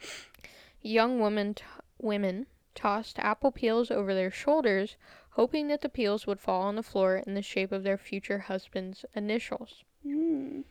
young 0.82 1.20
women 1.20 1.54
t- 1.54 1.64
women 2.00 2.46
tossed 2.74 3.18
apple 3.20 3.52
peels 3.52 3.90
over 3.90 4.14
their 4.14 4.30
shoulders, 4.30 4.96
hoping 5.30 5.68
that 5.68 5.80
the 5.80 5.88
peels 5.88 6.26
would 6.26 6.40
fall 6.40 6.62
on 6.62 6.74
the 6.74 6.82
floor 6.82 7.22
in 7.24 7.34
the 7.34 7.42
shape 7.42 7.70
of 7.70 7.84
their 7.84 7.98
future 7.98 8.40
husband's 8.40 9.04
initials. 9.14 9.84
Mm. 10.04 10.64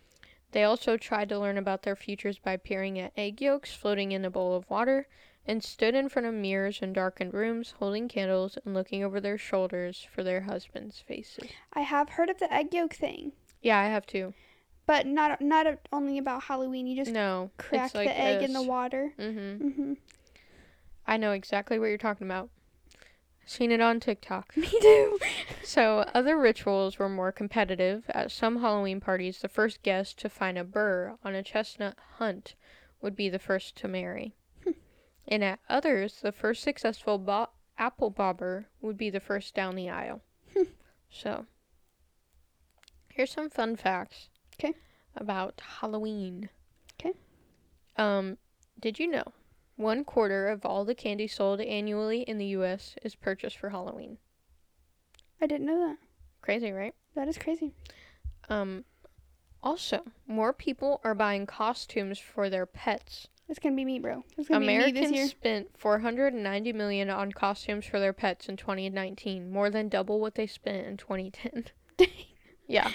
They 0.58 0.64
also 0.64 0.98
tried 0.98 1.30
to 1.30 1.38
learn 1.38 1.60
about 1.60 1.84
their 1.84 1.96
futures 1.96 2.40
by 2.40 2.58
peering 2.58 2.98
at 2.98 3.14
egg 3.16 3.40
yolks 3.42 3.76
floating 3.76 4.12
in 4.12 4.26
a 4.26 4.32
bowl 4.32 4.56
of 4.56 4.68
water 4.72 5.08
and 5.46 5.64
stood 5.64 5.94
in 5.94 6.10
front 6.10 6.28
of 6.28 6.34
mirrors 6.34 6.82
in 6.82 6.94
darkened 6.94 7.36
rooms 7.36 7.76
holding 7.78 8.08
candles 8.08 8.58
and 8.66 8.74
looking 8.74 9.04
over 9.04 9.22
their 9.22 9.38
shoulders 9.38 10.08
for 10.12 10.24
their 10.24 10.42
husbands' 10.42 11.00
faces. 11.00 11.52
I 11.74 11.82
have 11.82 12.10
heard 12.10 12.32
of 12.32 12.40
the 12.40 12.52
egg 12.52 12.74
yolk 12.74 12.96
thing, 12.96 13.34
Yeah, 13.62 13.78
I 13.78 13.86
have 13.90 14.08
too. 14.08 14.34
but 14.88 15.06
not 15.06 15.42
not 15.42 15.68
only 15.94 16.18
about 16.18 16.46
Halloween. 16.46 16.88
You 16.88 16.96
just 16.96 17.12
No, 17.12 17.52
crack 17.58 17.94
like 17.94 18.08
the 18.10 18.20
egg 18.20 18.42
in 18.42 18.54
the 18.54 18.64
water. 18.64 19.14
Mm-hmm. 19.20 19.68
Mm-hmm. 19.68 19.94
I 21.06 21.18
know 21.18 21.34
exactly 21.34 21.78
what 21.78 21.86
you're 21.86 22.00
talking 22.00 22.26
about. 22.26 22.50
Seen 23.48 23.72
it 23.72 23.80
on 23.82 24.00
TikTok. 24.02 24.56
Me 24.58 24.68
too. 24.68 25.20
So, 25.64 26.06
other 26.14 26.38
rituals 26.38 26.98
were 26.98 27.10
more 27.10 27.32
competitive. 27.34 28.06
At 28.10 28.32
some 28.32 28.62
Halloween 28.62 29.02
parties, 29.02 29.40
the 29.40 29.50
first 29.50 29.84
guest 29.84 30.18
to 30.20 30.30
find 30.30 30.58
a 30.58 30.64
burr 30.64 31.18
on 31.26 31.36
a 31.36 31.44
chestnut 31.44 31.98
hunt 32.20 32.56
would 33.02 33.16
be 33.18 33.28
the 33.28 33.38
first 33.40 33.76
to 33.78 33.88
marry. 33.90 34.34
and 35.28 35.44
at 35.44 35.60
others, 35.68 36.22
the 36.22 36.32
first 36.32 36.64
successful 36.64 37.18
bo- 37.18 37.50
apple 37.78 38.10
bobber 38.10 38.68
would 38.82 38.98
be 38.98 39.10
the 39.10 39.20
first 39.20 39.54
down 39.56 39.76
the 39.76 39.90
aisle. 39.90 40.22
so, 41.10 41.46
here's 43.10 43.32
some 43.32 43.50
fun 43.50 43.76
facts 43.76 44.30
'Kay. 44.58 44.74
about 45.18 45.62
Halloween. 45.82 46.50
Okay. 47.00 47.14
Um, 47.98 48.38
did 48.80 49.00
you 49.00 49.08
know 49.08 49.34
one 49.78 50.04
quarter 50.04 50.48
of 50.48 50.66
all 50.66 50.84
the 50.84 50.96
candy 50.96 51.28
sold 51.28 51.62
annually 51.62 52.22
in 52.22 52.38
the 52.38 52.48
U.S. 52.48 52.96
is 53.04 53.16
purchased 53.16 53.58
for 53.58 53.70
Halloween? 53.70 54.18
I 55.42 55.48
didn't 55.48 55.68
know 55.68 55.88
that. 55.88 55.98
Crazy, 56.42 56.72
right? 56.72 56.94
That 57.16 57.28
is 57.28 57.38
crazy. 57.38 57.74
Um, 58.50 58.84
also, 59.64 60.04
more 60.28 60.54
people 60.54 61.00
are 61.04 61.16
buying 61.16 61.46
costumes 61.46 62.20
for 62.20 62.50
their 62.50 62.66
pets. 62.66 63.28
It's 63.50 63.60
gonna 63.60 63.76
be 63.76 63.86
me, 63.86 64.00
bro. 64.00 64.26
It's 64.38 64.50
gonna 64.50 64.60
be 64.62 64.68
me 64.68 64.78
this 64.78 64.90
Americans 64.90 65.16
year. 65.16 65.28
spent 65.28 65.68
490 65.78 66.74
million 66.74 67.10
on 67.10 67.32
costumes 67.32 67.86
for 67.86 68.00
their 68.00 68.14
pets 68.14 68.50
in 68.50 68.58
2019, 68.58 69.50
more 69.52 69.70
than 69.70 69.88
double 69.90 70.20
what 70.20 70.36
they 70.36 70.48
spent 70.48 70.86
in 70.86 70.98
2010. 70.98 71.66
yeah. 72.68 72.92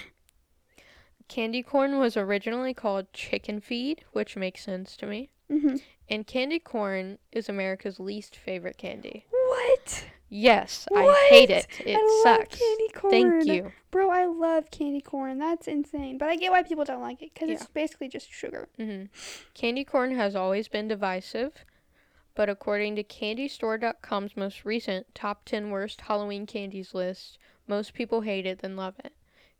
Candy 1.27 1.63
corn 1.63 1.97
was 1.97 2.15
originally 2.15 2.73
called 2.73 3.11
chicken 3.13 3.59
feed, 3.61 4.03
which 4.11 4.35
makes 4.35 4.63
sense 4.63 4.95
to 4.97 5.07
me. 5.07 5.31
Mhm. 5.49 5.81
And 6.13 6.27
candy 6.27 6.59
corn 6.59 7.17
is 7.31 7.49
America's 7.49 7.99
least 7.99 8.35
favorite 8.35 8.77
candy. 8.77 9.25
What? 9.31 10.05
Yes, 10.29 10.87
I 10.93 11.27
hate 11.31 11.49
it. 11.49 11.65
It 11.83 11.97
I 11.99 12.21
sucks. 12.21 12.59
candy 12.59 12.89
corn. 12.93 13.11
Thank 13.11 13.47
you. 13.47 13.71
Bro, 13.89 14.11
I 14.11 14.25
love 14.25 14.69
candy 14.69 15.01
corn. 15.01 15.39
That's 15.39 15.67
insane. 15.67 16.19
But 16.19 16.29
I 16.29 16.35
get 16.35 16.51
why 16.51 16.61
people 16.61 16.83
don't 16.85 17.01
like 17.01 17.23
it 17.23 17.33
because 17.33 17.49
Yeah. 17.49 17.55
it's 17.55 17.65
basically 17.65 18.09
just 18.09 18.31
sugar. 18.31 18.69
hmm 18.77 19.05
Candy 19.55 19.83
corn 19.83 20.13
has 20.15 20.35
always 20.35 20.67
been 20.67 20.87
divisive, 20.87 21.65
but 22.35 22.47
according 22.47 22.95
to 22.97 23.03
CandyStore.com's 23.03 24.37
most 24.37 24.65
recent 24.65 25.15
top 25.15 25.45
10 25.45 25.71
worst 25.71 26.01
Halloween 26.01 26.45
candies 26.45 26.93
list, 26.93 27.39
most 27.67 27.95
people 27.95 28.21
hate 28.21 28.45
it 28.45 28.59
than 28.59 28.75
love 28.75 28.99
it. 29.03 29.13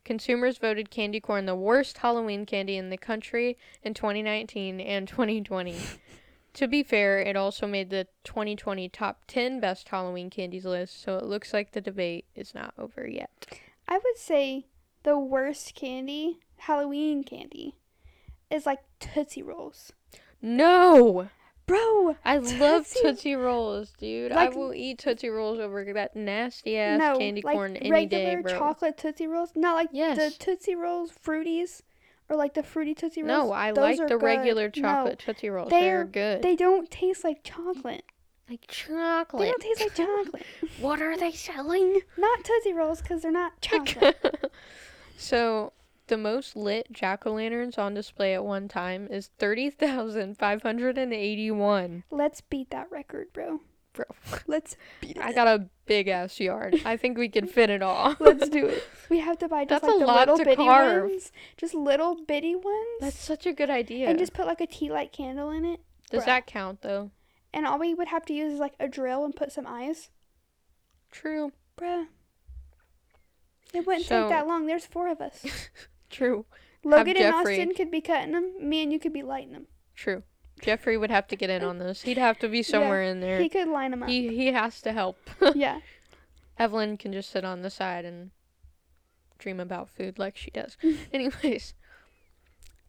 Consumers 0.04 0.58
voted 0.58 0.88
candy 0.88 1.18
corn 1.18 1.46
the 1.46 1.56
worst 1.56 1.98
Halloween 1.98 2.46
candy 2.46 2.76
in 2.76 2.90
the 2.90 2.96
country 2.96 3.58
in 3.82 3.92
2019 3.92 4.78
and 4.78 5.08
2020. 5.08 5.76
to 6.54 6.68
be 6.68 6.82
fair, 6.82 7.18
it 7.18 7.36
also 7.36 7.66
made 7.66 7.90
the 7.90 8.06
2020 8.24 8.88
top 8.88 9.22
10 9.26 9.60
best 9.60 9.88
Halloween 9.88 10.30
candies 10.30 10.64
list, 10.64 11.02
so 11.02 11.16
it 11.16 11.24
looks 11.24 11.52
like 11.52 11.72
the 11.72 11.80
debate 11.80 12.26
is 12.34 12.54
not 12.54 12.72
over 12.78 13.06
yet. 13.06 13.46
I 13.88 13.94
would 13.94 14.16
say 14.16 14.66
the 15.02 15.18
worst 15.18 15.74
candy, 15.74 16.38
Halloween 16.58 17.24
candy, 17.24 17.74
is 18.50 18.66
like 18.66 18.80
Tootsie 19.00 19.42
Rolls. 19.42 19.92
No! 20.40 21.28
Bro, 21.66 22.18
I 22.24 22.36
love 22.36 22.86
Tootsie- 22.86 23.00
Tootsie 23.02 23.34
Rolls, 23.34 23.92
dude. 23.98 24.30
Like- 24.30 24.52
I 24.52 24.56
will 24.56 24.74
eat 24.74 24.98
Tootsie 24.98 25.30
Rolls 25.30 25.58
over 25.58 25.92
that 25.94 26.14
nasty 26.14 26.78
ass 26.78 26.98
no, 26.98 27.18
candy 27.18 27.42
like 27.42 27.54
corn 27.54 27.76
any 27.76 28.06
day, 28.06 28.18
bro. 28.18 28.18
No, 28.18 28.26
like 28.26 28.44
regular 28.44 28.58
chocolate 28.58 28.98
Tootsie 28.98 29.26
Rolls. 29.26 29.52
Not 29.56 29.74
like 29.74 29.90
the 29.92 30.34
Tootsie 30.38 30.74
Rolls 30.74 31.10
fruities 31.10 31.80
or 32.28 32.36
like 32.36 32.54
the 32.54 32.62
fruity 32.62 32.94
Tootsie 32.94 33.22
Rolls. 33.22 33.48
No, 33.48 33.52
I 33.52 33.70
like 33.72 33.98
the 33.98 34.06
good. 34.06 34.22
regular 34.22 34.64
No, 34.64 34.70
chocolate 34.82 35.18
Tootsie 35.18 35.50
Rolls. 35.50 35.68
they're- 35.70 35.80
They're 35.80 36.04
good. 36.04 36.42
They 36.42 36.56
don't 36.56 36.90
taste 36.90 37.24
like 37.24 37.42
chocolate. 37.44 38.04
like 38.48 38.66
chocolate. 38.68 39.42
They 39.42 39.50
don't 39.50 39.62
taste 39.62 39.80
like 39.80 39.94
chocolate. 39.94 40.46
what 40.80 41.02
are 41.02 41.16
they 41.16 41.32
selling? 41.32 42.00
not 42.16 42.44
Tootsie 42.44 42.72
Rolls 42.72 43.02
because 43.02 43.22
they're 43.22 43.30
not 43.32 43.52
chocolate. 43.60 44.50
so, 45.16 45.72
the 46.06 46.16
most 46.18 46.54
lit 46.56 46.86
jack 46.92 47.24
o' 47.26 47.32
lanterns 47.32 47.78
on 47.78 47.94
display 47.94 48.34
at 48.34 48.44
one 48.44 48.68
time 48.68 49.08
is 49.10 49.30
30,581. 49.38 52.04
Let's 52.10 52.40
beat 52.42 52.68
that 52.70 52.90
record, 52.90 53.32
bro. 53.32 53.60
Bro, 53.94 54.04
Let's 54.46 54.76
beat 55.00 55.16
it. 55.16 55.22
I 55.22 55.32
got 55.32 55.46
a 55.46 55.68
big 55.86 56.08
ass 56.08 56.38
yard. 56.40 56.82
I 56.84 56.96
think 56.96 57.16
we 57.16 57.28
can 57.28 57.46
fit 57.46 57.70
it 57.70 57.80
all. 57.80 58.16
Let's 58.20 58.48
do 58.48 58.66
it. 58.66 58.84
We 59.08 59.20
have 59.20 59.38
to 59.38 59.48
buy 59.48 59.64
just 59.66 59.82
That's 59.82 59.84
like 59.84 59.96
a 59.96 59.98
the 60.00 60.06
lot 60.06 60.28
little 60.28 60.44
bitty 60.44 60.56
carve. 60.56 61.10
ones. 61.10 61.32
Just 61.56 61.74
little 61.74 62.16
bitty 62.26 62.56
ones. 62.56 62.98
That's 63.00 63.18
such 63.18 63.46
a 63.46 63.52
good 63.52 63.70
idea. 63.70 64.08
And 64.08 64.18
just 64.18 64.34
put 64.34 64.46
like 64.46 64.60
a 64.60 64.66
tea 64.66 64.90
light 64.90 65.12
candle 65.12 65.50
in 65.50 65.64
it. 65.64 65.80
Does 66.10 66.22
bruh. 66.24 66.26
that 66.26 66.46
count 66.46 66.82
though? 66.82 67.12
And 67.52 67.64
all 67.66 67.78
we 67.78 67.94
would 67.94 68.08
have 68.08 68.24
to 68.26 68.32
use 68.34 68.52
is 68.54 68.58
like 68.58 68.74
a 68.80 68.88
drill 68.88 69.24
and 69.24 69.34
put 69.34 69.52
some 69.52 69.66
eyes. 69.66 70.10
True. 71.12 71.52
Bruh. 71.78 72.06
It 73.72 73.86
wouldn't 73.86 74.06
So- 74.06 74.22
take 74.22 74.30
that 74.30 74.46
long. 74.48 74.66
There's 74.66 74.86
four 74.86 75.08
of 75.08 75.20
us. 75.20 75.44
True. 76.10 76.46
Logan 76.84 77.16
and 77.16 77.32
Jeffrey- 77.32 77.54
Austin 77.60 77.74
could 77.74 77.90
be 77.92 78.00
cutting 78.00 78.32
them. 78.32 78.54
Me 78.60 78.82
and 78.82 78.92
you 78.92 78.98
could 78.98 79.12
be 79.12 79.22
lighting 79.22 79.52
them. 79.52 79.66
True. 79.94 80.24
Jeffrey 80.62 80.96
would 80.96 81.10
have 81.10 81.26
to 81.28 81.36
get 81.36 81.50
in 81.50 81.62
on 81.62 81.78
this. 81.78 82.02
He'd 82.02 82.18
have 82.18 82.38
to 82.38 82.48
be 82.48 82.62
somewhere 82.62 83.02
in 83.02 83.20
there. 83.20 83.40
He 83.40 83.48
could 83.48 83.68
line 83.68 83.92
him 83.92 84.02
up. 84.02 84.08
He 84.08 84.34
he 84.34 84.46
has 84.52 84.80
to 84.82 84.92
help. 84.92 85.18
yeah. 85.54 85.80
Evelyn 86.58 86.96
can 86.96 87.12
just 87.12 87.30
sit 87.30 87.44
on 87.44 87.62
the 87.62 87.70
side 87.70 88.04
and 88.04 88.30
dream 89.38 89.60
about 89.60 89.90
food 89.90 90.18
like 90.18 90.36
she 90.36 90.50
does. 90.50 90.76
Anyways, 91.12 91.74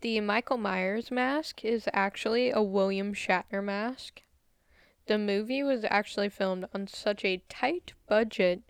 the 0.01 0.19
Michael 0.21 0.57
Myers 0.57 1.09
mask 1.11 1.65
is 1.65 1.89
actually 1.91 2.51
a 2.51 2.61
William 2.61 3.13
Shatner 3.13 3.63
mask. 3.63 4.21
The 5.07 5.17
movie 5.17 5.63
was 5.63 5.85
actually 5.89 6.29
filmed 6.29 6.67
on 6.73 6.87
such 6.87 7.25
a 7.25 7.43
tight 7.49 7.93
budget 8.07 8.61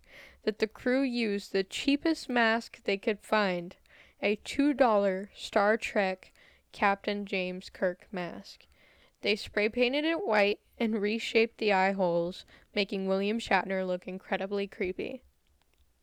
that 0.43 0.60
the 0.60 0.67
crew 0.67 1.01
used 1.01 1.51
the 1.51 1.63
cheapest 1.63 2.29
mask 2.29 2.81
they 2.84 2.97
could 2.97 3.19
find, 3.21 3.75
a 4.21 4.38
$2 4.38 5.27
Star 5.36 5.77
Trek 5.77 6.31
Captain 6.71 7.25
James 7.25 7.69
Kirk 7.69 8.08
mask. 8.12 8.65
They 9.25 9.35
spray 9.35 9.69
painted 9.69 10.05
it 10.05 10.23
white 10.27 10.59
and 10.77 11.01
reshaped 11.01 11.57
the 11.57 11.73
eye 11.73 11.93
holes, 11.93 12.45
making 12.75 13.07
William 13.07 13.39
Shatner 13.39 13.83
look 13.88 14.07
incredibly 14.07 14.67
creepy. 14.67 15.23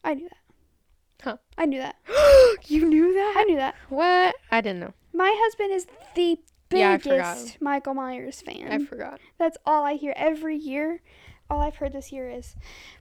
I 0.02 0.14
knew 0.14 0.28
that. 0.28 1.22
Huh. 1.22 1.36
I 1.56 1.66
knew 1.66 1.78
that. 1.78 1.94
you 2.66 2.84
knew 2.84 3.14
that? 3.14 3.34
I 3.36 3.44
knew 3.44 3.54
that. 3.54 3.76
What? 3.90 4.34
I 4.50 4.60
didn't 4.60 4.80
know. 4.80 4.94
My 5.12 5.32
husband 5.38 5.70
is 5.70 5.86
the 6.16 6.36
biggest 6.68 7.04
forgot. 7.04 7.56
Michael 7.60 7.94
Myers 7.94 8.40
fan. 8.40 8.66
I 8.72 8.84
forgot. 8.84 9.20
That's 9.38 9.56
all 9.64 9.84
I 9.84 9.94
hear 9.94 10.14
every 10.16 10.56
year. 10.56 11.00
All 11.48 11.60
I've 11.60 11.76
heard 11.76 11.92
this 11.92 12.10
year 12.10 12.28
is, 12.28 12.56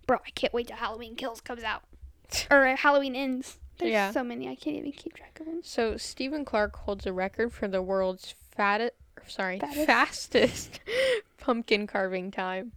bro, 0.06 0.20
I 0.24 0.30
can't 0.30 0.54
wait 0.54 0.68
till 0.68 0.78
Halloween 0.78 1.16
Kills 1.16 1.42
comes 1.42 1.64
out. 1.64 1.82
or 2.52 2.68
uh, 2.68 2.78
Halloween 2.78 3.16
Ends. 3.16 3.58
There's 3.80 3.92
Yeah. 3.92 4.12
so 4.12 4.24
many, 4.24 4.48
I 4.48 4.54
can't 4.54 4.76
even 4.76 4.92
keep 4.92 5.16
track 5.16 5.40
of 5.40 5.48
them. 5.48 5.62
So 5.64 5.98
Stephen 5.98 6.46
Clarke 6.46 6.76
holds 6.76 7.08
a 7.08 7.12
record 7.12 7.52
for 7.54 7.68
the 7.68 7.82
world's 7.82 8.36
fattest, 8.52 8.94
sorry, 9.28 9.60
fastest 9.60 10.80
pumpkin 11.38 11.88
carving 11.88 12.32
time. 12.32 12.72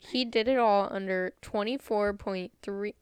He 0.00 0.24
did 0.24 0.48
it 0.48 0.58
all 0.58 0.88
under 0.90 1.32
24.3 1.42 2.94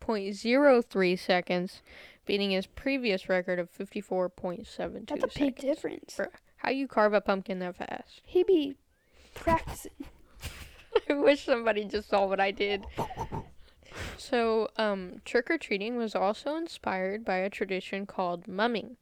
0.03 0.00 1.18
seconds, 1.18 1.82
beating 2.24 2.50
his 2.52 2.66
previous 2.66 3.28
record 3.28 3.58
of 3.58 3.70
54.72 3.72 5.08
That's 5.08 5.24
a 5.24 5.26
big 5.26 5.56
seconds. 5.56 5.60
difference. 5.60 6.20
How 6.58 6.70
you 6.70 6.86
carve 6.88 7.12
a 7.12 7.20
pumpkin 7.20 7.58
that 7.60 7.76
fast? 7.76 8.22
He 8.24 8.42
be 8.44 8.76
practicing. 9.34 9.92
I 11.10 11.14
wish 11.14 11.44
somebody 11.44 11.84
just 11.84 12.08
saw 12.08 12.26
what 12.26 12.40
I 12.40 12.50
did. 12.50 12.84
So, 14.16 14.68
um, 14.76 15.20
trick 15.24 15.50
or 15.50 15.58
treating 15.58 15.96
was 15.96 16.14
also 16.14 16.56
inspired 16.56 17.24
by 17.24 17.36
a 17.36 17.50
tradition 17.50 18.06
called 18.06 18.46
mumming. 18.48 18.96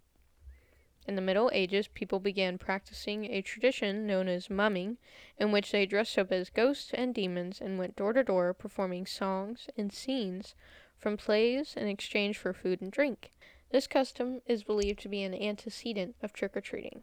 In 1.06 1.16
the 1.16 1.22
Middle 1.22 1.50
Ages, 1.52 1.88
people 1.88 2.18
began 2.18 2.56
practicing 2.56 3.26
a 3.26 3.42
tradition 3.42 4.06
known 4.06 4.26
as 4.28 4.48
mumming, 4.48 4.96
in 5.38 5.52
which 5.52 5.70
they 5.70 5.84
dressed 5.84 6.18
up 6.18 6.32
as 6.32 6.48
ghosts 6.48 6.92
and 6.94 7.14
demons 7.14 7.60
and 7.60 7.78
went 7.78 7.96
door 7.96 8.12
to 8.14 8.24
door 8.24 8.54
performing 8.54 9.04
songs 9.06 9.68
and 9.76 9.92
scenes 9.92 10.54
from 10.96 11.16
plays 11.16 11.74
in 11.76 11.88
exchange 11.88 12.38
for 12.38 12.52
food 12.54 12.80
and 12.80 12.90
drink. 12.90 13.32
This 13.70 13.86
custom 13.86 14.40
is 14.46 14.64
believed 14.64 15.00
to 15.00 15.08
be 15.08 15.22
an 15.22 15.34
antecedent 15.34 16.16
of 16.22 16.32
trick 16.32 16.56
or 16.56 16.60
treating. 16.60 17.02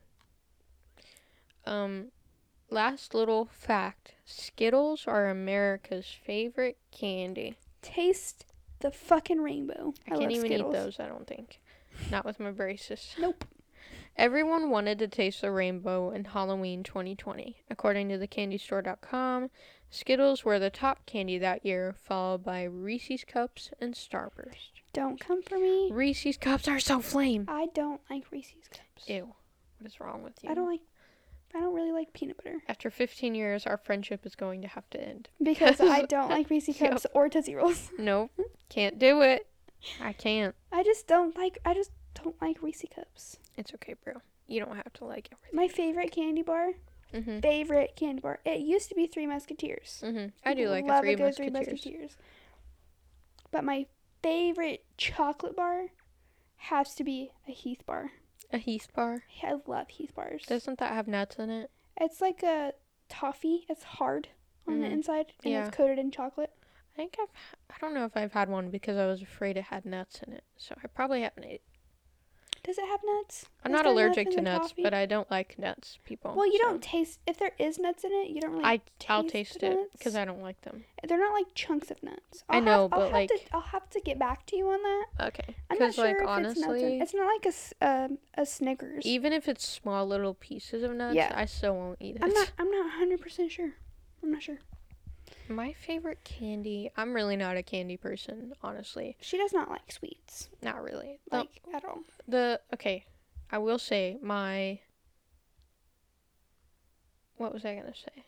Um, 1.66 2.08
Last 2.72 3.14
little 3.14 3.50
fact 3.52 4.14
Skittles 4.24 5.06
are 5.06 5.30
America's 5.30 6.06
favorite 6.08 6.78
candy. 6.90 7.58
Taste 7.82 8.46
the 8.80 8.92
fucking 8.92 9.42
rainbow. 9.42 9.94
I, 10.08 10.12
can't 10.12 10.22
love 10.22 10.32
even 10.32 10.46
Skittles. 10.46 10.74
eat 10.74 10.78
those, 10.78 11.00
I 11.02 11.08
don't 11.08 11.28
think. 11.28 11.60
Not 12.10 12.24
with 12.24 12.40
my 12.40 12.52
braces. 12.52 13.14
Nope. 13.20 13.44
Everyone 14.18 14.70
wanted 14.70 15.00
to 15.00 15.08
taste 15.08 15.42
the 15.42 15.52
rainbow 15.52 16.12
in 16.12 16.26
Halloween 16.26 16.84
2020. 16.84 17.58
According 17.70 18.10
to 18.10 18.18
thecandystore.com, 18.18 19.50
Skittles 19.90 20.46
were 20.46 20.60
the 20.60 20.70
top 20.70 21.06
candy 21.06 21.38
that 21.38 21.66
year, 21.66 21.96
followed 22.02 22.44
by 22.44 22.64
Reese's 22.64 23.24
Cups 23.26 23.72
and 23.80 23.94
Starburst. 23.94 24.72
Don't 24.94 25.20
come 25.20 25.42
for 25.42 25.58
me. 25.58 25.90
Reese's 25.92 26.38
Cups 26.38 26.68
are 26.68 26.80
so 26.80 27.00
flame. 27.02 27.46
I 27.48 27.68
don't 27.74 28.02
like 28.10 28.32
Reese's 28.32 28.68
cups. 28.70 29.08
Ew. 29.10 29.34
What 29.80 29.88
is 29.88 30.00
wrong 30.00 30.22
with 30.24 30.34
you? 30.44 30.50
I 30.50 30.54
don't 30.54 30.70
like. 30.70 30.82
I 31.54 31.60
don't 31.60 31.74
really 31.76 31.92
like 31.92 32.14
peanut 32.14 32.38
butter 32.38 32.60
After 32.70 32.90
15 32.90 33.36
years, 33.36 33.66
our 33.68 33.76
friendship 33.76 34.26
is 34.26 34.36
going 34.36 34.62
to 34.62 34.70
have 34.70 34.90
to 34.92 35.02
end. 35.06 35.28
because 35.44 35.82
I 35.82 36.02
don't 36.10 36.30
like 36.30 36.50
Reese's 36.50 36.80
Yep. 36.80 36.92
cups 36.92 37.06
or 37.14 37.28
Tootsie 37.28 37.56
Rolls. 37.56 37.90
Nope. 37.98 38.32
Can't 38.70 38.98
do 38.98 39.22
it. 39.22 39.48
I 40.00 40.14
can't. 40.14 40.56
I 40.72 40.84
just 40.84 41.08
don't 41.08 41.36
like. 41.36 41.58
I 41.66 41.74
just 41.74 41.92
don't 42.14 42.40
like 42.42 42.62
Reese 42.62 42.84
cups. 42.94 43.38
It's 43.58 43.74
okay, 43.76 43.96
bro. 44.04 44.14
You 44.48 44.60
don't 44.60 44.76
have 44.76 44.94
to 44.94 45.06
like 45.06 45.30
everything. 45.32 45.56
My 45.56 45.68
favorite 45.68 46.12
candy 46.12 46.42
bar, 46.42 46.74
Mhm. 47.14 47.42
favorite 47.42 47.96
candy 47.96 48.22
bar. 48.22 48.40
It 48.46 48.60
used 48.62 48.90
to 48.90 48.96
be 48.96 49.08
Three 49.08 49.28
Musketeers. 49.28 50.02
Mhm. 50.04 50.32
I 50.44 50.54
do 50.54 50.70
like 50.70 50.86
a 50.86 50.88
Love 50.88 51.02
three 51.04 51.16
good 51.16 51.36
Three 51.36 51.50
musketeers. 51.50 51.84
Musketeers. 51.86 52.18
But 53.52 53.64
my 53.64 53.88
favorite 54.22 54.86
chocolate 54.98 55.56
bar 55.56 55.88
has 56.58 56.96
to 56.96 57.04
be 57.04 57.32
a 57.48 57.52
Heath 57.52 57.86
bar. 57.86 58.12
A 58.52 58.58
Heath 58.58 58.88
bar. 58.94 59.24
I 59.44 59.54
love 59.66 59.90
Heath 59.90 60.14
bars. 60.16 60.44
Doesn't 60.46 60.80
that 60.80 60.94
have 60.94 61.08
nuts 61.08 61.38
in 61.38 61.50
it? 61.50 61.72
It's 62.00 62.22
like 62.22 62.44
a 62.44 62.74
toffee. 63.10 63.66
It's 63.70 63.84
hard 63.84 64.30
on 64.68 64.80
the 64.80 64.88
Mhm. 64.88 64.92
inside 64.92 65.34
and 65.44 65.54
Yeah. 65.54 65.68
it's 65.68 65.76
coated 65.76 66.00
in 66.00 66.12
chocolate. 66.12 66.54
I 66.94 66.96
think 66.96 67.18
I've. 67.20 67.30
I 67.70 67.78
don't 67.80 67.94
know 67.94 68.06
if 68.06 68.16
I've 68.18 68.34
had 68.34 68.50
one 68.50 68.70
because 68.70 68.98
I 68.98 69.06
was 69.08 69.22
afraid 69.22 69.58
it 69.58 69.64
had 69.66 69.86
nuts 69.86 70.22
in 70.24 70.34
it. 70.34 70.44
So 70.58 70.76
I 70.84 70.88
probably 70.88 71.22
haven't 71.22 71.46
ate. 71.46 71.62
Does 72.64 72.78
it 72.78 72.86
have 72.86 73.00
nuts? 73.04 73.46
I'm 73.66 73.72
Is 73.74 73.78
not 73.78 73.86
allergic 73.88 74.28
in 74.28 74.34
to 74.36 74.42
nuts, 74.42 74.70
toffee? 74.70 74.84
but 74.84 74.94
I 74.94 75.06
don't 75.08 75.30
like 75.32 75.58
nuts, 75.58 75.98
people. 76.06 76.34
Well, 76.36 76.46
you 76.46 76.60
so 76.60 76.66
don't 76.70 76.82
taste 76.84 77.20
if 77.26 77.38
there 77.40 77.54
is 77.58 77.80
nuts 77.80 78.04
in 78.04 78.12
it. 78.12 78.30
You 78.30 78.40
don't 78.42 78.52
really. 78.52 78.64
I 78.66 78.82
I'll 79.10 79.24
taste 79.24 79.32
taste 79.34 79.60
the 79.62 79.72
it 79.72 79.92
because 79.94 80.16
I 80.16 80.26
don't 80.26 80.42
like 80.42 80.62
them. 80.62 80.84
They're 81.08 81.18
not 81.20 81.34
like 81.34 81.48
chunks 81.56 81.90
of 81.90 82.04
nuts. 82.04 82.44
I 82.48 82.58
I'll 82.58 82.62
know, 82.62 82.72
have, 82.84 82.94
I'll 82.94 83.00
but, 83.00 83.04
have 83.06 83.14
like- 83.14 83.30
to, 83.30 83.40
I'll 83.54 83.62
have 83.62 83.90
to 83.90 84.00
get 84.02 84.20
back 84.20 84.46
to 84.48 84.56
you 84.56 84.68
on 84.70 84.82
that. 84.84 85.06
Okay. 85.28 85.56
I'm 85.72 85.80
not 85.80 85.94
sure 85.96 86.06
like 86.06 86.16
if 86.44 86.52
it's 86.52 86.60
nuts. 86.60 86.82
In, 86.82 87.02
it's 87.02 87.14
not 87.16 87.26
like 87.26 87.54
a 87.82 87.88
um, 87.88 88.18
a 88.36 88.46
Snickers. 88.46 89.06
even 89.06 89.34
if 89.34 89.48
it's 89.48 89.68
small 89.68 90.06
little 90.06 90.36
pieces 90.36 90.84
of 90.84 90.92
nuts, 90.92 91.16
Yeah. 91.16 91.32
I 91.36 91.46
still 91.46 91.76
won't 91.76 91.98
eat 92.00 92.18
it. 92.18 92.24
I'm 92.24 92.32
not. 92.34 92.52
I'm 92.60 92.70
not 92.70 92.86
100 92.86 93.20
percent 93.22 93.52
sure. 93.52 93.72
I'm 94.24 94.32
not 94.32 94.44
sure. 94.44 94.60
My 95.52 95.74
favorite 95.74 96.24
candy. 96.24 96.92
I'm 96.96 97.14
really 97.14 97.36
not 97.36 97.58
a 97.58 97.64
candy 97.64 97.98
person, 97.98 98.54
honestly. 98.64 99.18
She 99.22 99.38
does 99.38 99.54
not 99.54 99.70
like 99.70 99.92
sweets, 99.92 100.50
Not 100.62 100.82
really. 100.84 101.20
The- 101.30 101.38
like 101.38 101.62
at 101.74 101.84
all. 101.86 102.00
the 102.28 102.60
okay, 102.74 103.06
I 103.52 103.58
will 103.58 103.80
say 103.80 104.18
my. 104.22 104.80
What 107.38 107.54
was 107.54 107.66
I 107.66 107.76
gonna 107.76 107.96
say? 107.96 108.26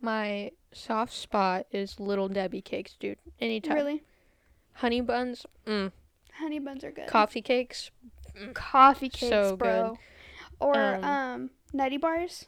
My 0.00 0.52
soft 0.72 1.12
spot 1.12 1.66
is 1.72 1.98
Little 1.98 2.28
Debbie 2.28 2.60
cakes, 2.62 2.94
dude. 2.98 3.18
Anytime. 3.40 3.74
Really, 3.74 4.02
Honey 4.74 5.00
buns, 5.00 5.46
mm. 5.66 5.92
honey 6.38 6.58
buns 6.58 6.84
are 6.84 6.90
good. 6.92 7.06
Coffee 7.06 7.42
cakes, 7.42 7.90
Coffee 8.54 9.08
cakes, 9.08 9.28
So 9.30 9.56
bro. 9.56 9.98
Or 10.60 10.76
Um, 10.76 11.04
um, 11.04 11.50
nutty 11.72 11.96
bars. 11.96 12.46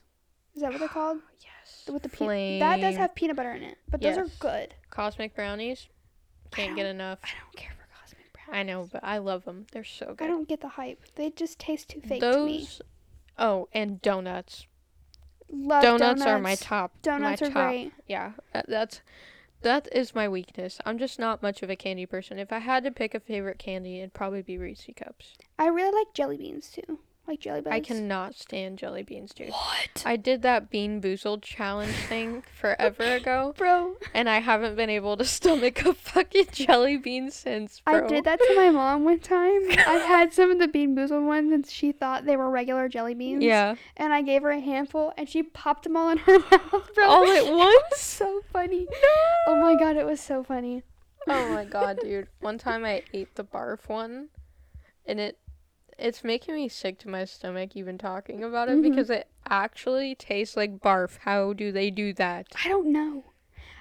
Is 0.55 0.63
that 0.63 0.71
what 0.71 0.79
they're 0.81 0.89
called? 1.01 1.19
yes. 1.41 1.51
With 1.89 2.03
the 2.03 2.09
pe- 2.09 2.17
Plain. 2.17 2.59
that 2.61 2.81
does 2.81 2.97
have 2.97 3.15
peanut 3.15 3.37
butter 3.37 3.53
in 3.53 3.63
it, 3.63 3.79
but 3.89 4.01
those 4.01 4.19
are 4.19 4.27
good. 4.39 4.75
cosmic 4.91 5.35
brownies. 5.35 5.89
Can't 6.51 6.77
get 6.77 6.87
enough. 6.87 7.19
I 7.23 7.29
don't 7.43 7.57
care 7.57 7.73
for 7.73 7.87
cosmic 8.01 8.33
brownies. 8.33 8.61
I 8.61 8.63
know, 8.63 8.89
but 8.91 9.05
I 9.05 9.19
love 9.19 9.45
them. 9.45 9.67
They're 9.73 9.85
so 9.85 10.15
good. 10.17 10.25
I 10.25 10.27
don't 10.27 10.49
get 10.49 10.61
the 10.61 10.69
hype. 10.69 11.01
They 11.15 11.31
just 11.31 11.59
taste 11.59 11.89
too 11.91 12.01
fake 12.01 12.21
to 12.23 12.45
me. 12.45 12.59
Those. 12.61 12.83
Oh, 13.39 13.69
and 13.73 14.01
donuts. 14.03 14.67
Love 15.51 15.83
donuts. 15.83 16.21
donuts 16.21 16.27
are 16.27 16.39
my 16.41 16.55
top. 16.57 16.93
Donuts 17.03 17.41
my 17.41 17.47
are 17.47 17.51
top. 17.51 17.71
great. 17.71 17.93
Yeah, 18.09 18.33
uh, 18.55 18.63
that's 18.67 19.01
that 19.63 19.89
is 19.93 20.15
my 20.15 20.29
weakness. 20.29 20.79
I'm 20.85 20.99
just 20.99 21.19
not 21.19 21.43
much 21.43 21.63
of 21.63 21.71
a 21.71 21.77
candy 21.77 22.07
person. 22.07 22.39
If 22.39 22.53
I 22.53 22.59
had 22.59 22.85
to 22.85 22.91
pick 22.91 23.15
a 23.15 23.21
favorite 23.21 23.59
candy, 23.59 23.99
it'd 23.99 24.15
probably 24.15 24.43
be 24.43 24.59
Reese 24.59 24.89
cups. 24.97 25.35
I 25.59 25.67
really 25.69 25.97
like 25.97 26.15
jelly 26.15 26.37
beans 26.37 26.71
too. 26.71 26.99
Like 27.29 27.41
jelly 27.41 27.61
beans. 27.61 27.75
I 27.75 27.81
cannot 27.81 28.37
stand 28.37 28.79
jelly 28.79 29.03
beans, 29.03 29.33
dude. 29.35 29.49
What? 29.51 30.05
I 30.07 30.15
did 30.17 30.43
that 30.43 30.71
bean 30.71 31.01
boozled 31.01 31.43
challenge 31.43 31.95
thing 32.09 32.43
forever 32.61 33.03
ago, 33.17 33.53
Bro, 33.57 33.97
and 34.15 34.29
I 34.31 34.39
haven't 34.39 34.77
been 34.77 34.91
able 34.91 35.17
to 35.17 35.25
stomach 35.37 35.85
a 35.85 35.93
fucking 35.95 36.47
jelly 36.53 36.97
bean 36.97 37.31
since, 37.33 37.81
bro. 37.81 38.05
I 38.05 38.09
did 38.09 38.25
that 38.25 38.39
to 38.39 38.55
my 38.57 38.71
mom 38.71 39.05
one 39.05 39.19
time. 39.19 39.63
I 39.71 40.05
had 40.07 40.33
some 40.33 40.51
of 40.53 40.59
the 40.61 40.69
Bean 40.69 40.95
Boozled 40.97 41.27
ones 41.27 41.53
and 41.53 41.67
she 41.67 41.91
thought 41.93 42.25
they 42.27 42.37
were 42.37 42.49
regular 42.51 42.89
jelly 42.89 43.15
beans. 43.15 43.43
Yeah, 43.43 43.75
And 43.97 44.13
I 44.13 44.23
gave 44.23 44.43
her 44.43 44.51
a 44.51 44.61
handful 44.61 45.13
and 45.17 45.29
she 45.29 45.43
popped 45.43 45.83
them 45.85 45.97
all 45.97 46.09
in 46.11 46.19
her 46.19 46.39
mouth, 46.39 46.95
bro. 46.95 47.05
all 47.09 47.25
at 47.25 47.39
It 47.45 47.51
was 47.53 47.59
once. 47.91 48.01
so 48.01 48.41
funny. 48.53 48.87
No! 48.91 49.09
Oh 49.49 49.61
my 49.61 49.75
god, 49.75 49.97
it 49.97 50.07
was 50.07 50.21
so 50.21 50.45
funny. 50.45 50.83
Oh 51.29 51.49
my 51.53 51.65
god, 51.65 51.99
dude. 52.03 52.29
One 52.41 52.57
time 52.59 52.85
I 52.85 53.03
ate 53.13 53.35
the 53.35 53.43
barf 53.43 53.89
one 53.89 54.29
and 55.07 55.19
it 55.19 55.39
it's 55.99 56.23
making 56.25 56.55
me 56.55 56.69
sick 56.69 56.99
to 57.01 57.09
my 57.09 57.25
stomach 57.25 57.77
even 57.77 57.99
talking 57.99 58.43
about 58.45 58.69
it 58.69 58.79
Mhm. 58.79 58.83
because 58.83 59.11
it 59.11 59.29
actually 59.49 60.15
tastes 60.15 60.57
like 60.57 60.79
barf. 60.81 61.19
How 61.23 61.53
do 61.53 61.73
they 61.73 61.91
do 61.91 62.13
that? 62.15 62.47
I 62.65 62.69
don't 62.69 62.93
know. 62.93 63.25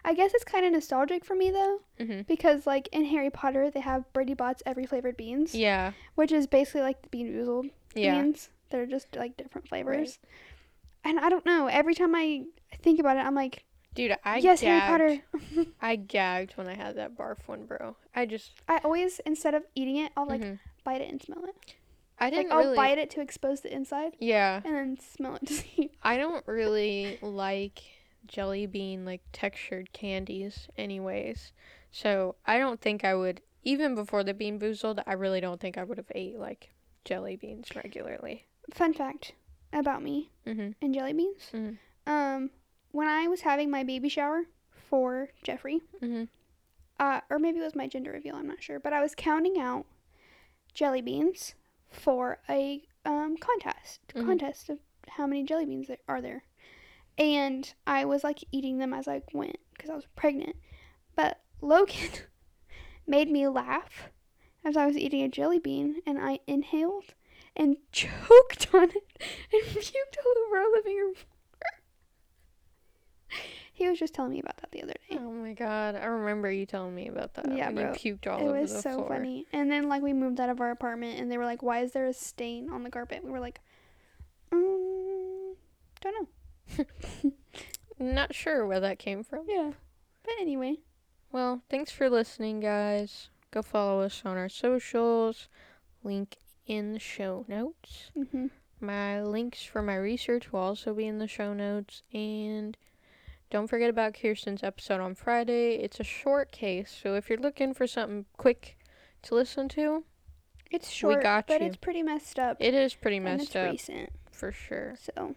I 0.03 0.13
guess 0.13 0.33
it's 0.35 0.43
kind 0.43 0.65
of 0.65 0.71
nostalgic 0.71 1.25
for 1.25 1.35
me 1.35 1.49
though, 1.49 1.81
Mhm. 1.99 2.27
because 2.27 2.67
like 2.67 2.87
in 2.91 3.05
Harry 3.05 3.29
Potter 3.31 3.71
they 3.71 3.79
have 3.79 4.11
Bertie 4.13 4.35
Bott's 4.35 4.61
every 4.65 4.85
flavored 4.85 5.17
beans, 5.17 5.55
Yeah. 5.55 5.93
which 6.13 6.31
is 6.31 6.45
basically 6.47 6.81
like 6.81 7.01
the 7.01 7.09
Bean 7.09 7.33
Boozled 7.33 7.71
Yeah. 7.95 8.21
beans. 8.21 8.49
They're 8.69 8.85
just 8.85 9.15
like 9.15 9.35
different 9.37 9.67
flavors. 9.67 10.19
And 11.03 11.19
I 11.19 11.29
don't 11.29 11.45
know. 11.45 11.67
Every 11.67 11.93
time 11.95 12.13
I 12.15 12.45
think 12.81 12.99
about 12.99 13.17
it, 13.17 13.21
I'm 13.25 13.35
like, 13.35 13.63
Dude, 13.93 14.17
I 14.25 14.37
yes, 14.37 14.59
gagged. 14.61 14.83
Harry 14.99 15.23
Potter. 15.31 15.71
I 15.81 15.95
gagged 15.95 16.57
when 16.57 16.67
I 16.67 16.73
had 16.75 16.95
that 16.97 17.15
barf 17.15 17.37
one, 17.47 17.65
bro. 17.65 17.95
I 18.13 18.25
just 18.25 18.51
I 18.67 18.79
always 18.83 19.19
instead 19.25 19.53
of 19.55 19.63
eating 19.73 19.95
it, 19.97 20.11
I'll 20.17 20.27
like 20.27 20.41
mhm. 20.41 20.59
bite 20.83 21.01
it 21.01 21.09
and 21.09 21.21
smell 21.21 21.45
it. 21.45 21.75
I 22.19 22.29
didn't 22.29 22.49
like, 22.49 22.57
really... 22.59 22.69
I'll 22.69 22.75
bite 22.75 22.97
it 22.97 23.09
to 23.11 23.21
expose 23.21 23.61
the 23.61 23.73
inside 23.73 24.13
Yeah. 24.19 24.61
and 24.63 24.73
then 24.75 24.97
smell 24.99 25.35
it 25.35 25.45
to 25.47 25.53
see. 25.53 25.91
I 26.03 26.17
don't 26.17 26.45
really 26.47 27.17
like 27.21 27.81
jelly 28.27 28.65
bean 28.65 29.05
like 29.05 29.21
textured 29.33 29.91
candies 29.93 30.67
anyways. 30.77 31.51
So 31.91 32.35
I 32.45 32.57
don't 32.57 32.79
think 32.81 33.03
I 33.03 33.13
would 33.15 33.41
even 33.63 33.95
before 33.95 34.23
the 34.23 34.33
bean 34.33 34.59
boozled, 34.59 35.01
I 35.07 35.13
really 35.13 35.41
don't 35.41 35.59
think 35.59 35.77
I 35.77 35.83
would 35.83 35.97
have 35.97 36.11
ate 36.15 36.37
like 36.37 36.69
jelly 37.03 37.35
beans 37.35 37.75
regularly. 37.75 38.45
Fun 38.73 38.93
fact 38.93 39.33
about 39.73 40.01
me 40.03 40.29
Mhm. 40.45 40.75
and 40.81 40.93
jelly 40.93 41.13
beans. 41.13 41.49
Mhm. 41.53 41.77
Um, 42.07 42.49
when 42.91 43.07
I 43.07 43.27
was 43.27 43.41
having 43.41 43.69
my 43.69 43.83
baby 43.83 44.07
shower 44.09 44.43
for 44.69 45.29
Jeffrey, 45.43 45.81
Mhm. 46.01 46.29
uh, 46.99 47.21
or 47.29 47.39
maybe 47.39 47.59
it 47.59 47.63
was 47.63 47.75
my 47.75 47.87
gender 47.87 48.11
reveal, 48.11 48.35
I'm 48.35 48.47
not 48.47 48.63
sure, 48.63 48.79
but 48.79 48.93
I 48.93 49.01
was 49.01 49.15
counting 49.15 49.59
out 49.59 49.85
jelly 50.73 51.01
beans 51.01 51.55
for 51.95 52.39
a 52.49 52.83
um, 53.05 53.37
contest, 53.37 54.01
Mhm. 54.13 54.25
contest 54.25 54.69
of 54.69 54.79
how 55.07 55.27
many 55.27 55.43
jelly 55.43 55.65
beans 55.65 55.87
there 55.87 55.97
are 56.07 56.21
there, 56.21 56.43
and 57.17 57.73
I 57.87 58.05
was 58.05 58.23
like 58.23 58.39
eating 58.51 58.77
them 58.79 58.93
as 58.93 59.07
I 59.07 59.21
went 59.33 59.57
because 59.73 59.89
I 59.89 59.95
was 59.95 60.07
pregnant, 60.15 60.55
but 61.15 61.41
Logan 61.61 62.09
made 63.07 63.29
me 63.29 63.47
laugh 63.47 64.09
as 64.63 64.75
I 64.75 64.85
was 64.87 64.97
eating 64.97 65.21
a 65.21 65.27
jelly 65.29 65.59
bean, 65.59 66.01
and 66.05 66.17
I 66.19 66.39
inhaled 66.47 67.13
and 67.55 67.77
choked 67.91 68.73
on 68.73 68.89
it 68.89 69.21
and 69.53 69.61
puked 69.63 70.17
all 70.25 70.43
over 70.47 70.57
our 70.57 70.71
living 70.71 70.95
room. 70.97 71.13
He 73.75 73.87
was 73.89 73.99
just 73.99 74.13
telling 74.13 74.31
me 74.31 74.39
about 74.39 74.57
that 74.57 74.71
the 74.71 74.81
other 74.81 74.93
day. 75.09 75.17
Oh 75.19 75.31
my 75.31 75.53
god, 75.53 75.95
I 75.95 76.05
remember 76.05 76.49
you 76.51 76.65
telling 76.65 76.95
me 76.95 77.07
about 77.09 77.33
that. 77.35 77.55
Yeah, 77.55 77.71
bro. 77.71 77.83
you 77.83 78.15
puked 78.15 78.25
all 78.25 78.39
it 78.39 78.43
over 78.43 78.51
the 78.53 78.57
place. 78.59 78.71
It 78.71 78.73
was 78.75 78.83
so 78.83 78.91
floor. 78.93 79.07
funny. 79.09 79.45
And 79.53 79.69
then 79.69 79.87
like 79.89 80.01
we 80.01 80.13
moved 80.13 80.39
out 80.39 80.49
of 80.49 80.59
our 80.61 80.71
apartment 80.71 81.19
and 81.19 81.31
they 81.31 81.37
were 81.37 81.45
like, 81.45 81.61
"Why 81.61 81.81
is 81.81 81.91
there 81.91 82.05
a 82.07 82.13
stain 82.13 82.69
on 82.71 82.83
the 82.83 82.89
carpet?" 82.89 83.23
We 83.23 83.29
were 83.31 83.39
like, 83.39 83.59
"Um, 84.51 85.55
don't 86.01 86.29
know." 86.77 86.85
Not 87.99 88.33
sure 88.33 88.65
where 88.65 88.79
that 88.79 88.99
came 88.99 89.23
from. 89.23 89.45
Yeah. 89.47 89.71
But 90.23 90.33
anyway, 90.41 90.77
Well, 91.31 91.61
thanks 91.69 91.91
for 91.91 92.09
listening, 92.09 92.59
guys. 92.59 93.29
Go 93.51 93.61
follow 93.61 94.01
us 94.01 94.21
on 94.25 94.37
our 94.37 94.49
socials. 94.49 95.47
Link 96.03 96.37
in 96.65 96.93
the 96.93 96.99
show 96.99 97.45
notes. 97.47 98.09
mhm. 98.17 98.49
My 98.81 99.21
links 99.21 99.63
for 99.63 99.81
my 99.81 99.95
research 99.95 100.51
will 100.51 100.59
also 100.59 100.93
be 100.93 101.05
in 101.07 101.19
the 101.19 101.27
show 101.27 101.53
notes. 101.53 102.03
And 102.13 102.75
don't 103.49 103.67
forget 103.67 103.89
about 103.89 104.13
Kirsten's 104.19 104.63
episode 104.63 104.99
on 105.01 105.15
Friday. 105.15 105.75
It's 105.75 105.99
a 105.99 106.03
short 106.03 106.51
case, 106.51 106.95
so 107.03 107.15
if 107.15 107.29
you're 107.29 107.39
looking 107.39 107.73
for 107.73 107.87
something 107.87 108.25
quick 108.37 108.77
to 109.23 109.35
listen 109.35 109.69
to, 109.69 110.03
It's 110.71 110.89
short, 110.89 111.21
got 111.23 111.47
but 111.47 111.61
you. 111.61 111.67
it's 111.67 111.77
pretty 111.77 112.03
messed 112.03 112.39
up. 112.39 112.57
it 112.59 112.73
is 112.73 112.93
pretty 112.95 113.19
messed 113.19 113.47
it's 113.47 113.55
up 113.55 113.71
recent, 113.71 114.09
for 114.31 114.51
sure. 114.51 114.95
so 114.99 115.35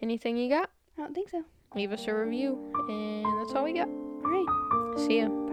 Anything 0.00 0.36
you 0.36 0.48
got? 0.50 0.70
I 0.98 1.02
don't 1.02 1.14
think 1.14 1.30
so. 1.30 1.44
Leave 1.74 1.90
us 1.92 2.06
a 2.06 2.14
review. 2.14 2.72
And 2.88 3.24
that's 3.40 3.54
all 3.54 3.64
we 3.64 3.72
got. 3.72 3.88
All 3.88 4.22
right. 4.30 4.98
See 5.06 5.18
ya. 5.20 5.45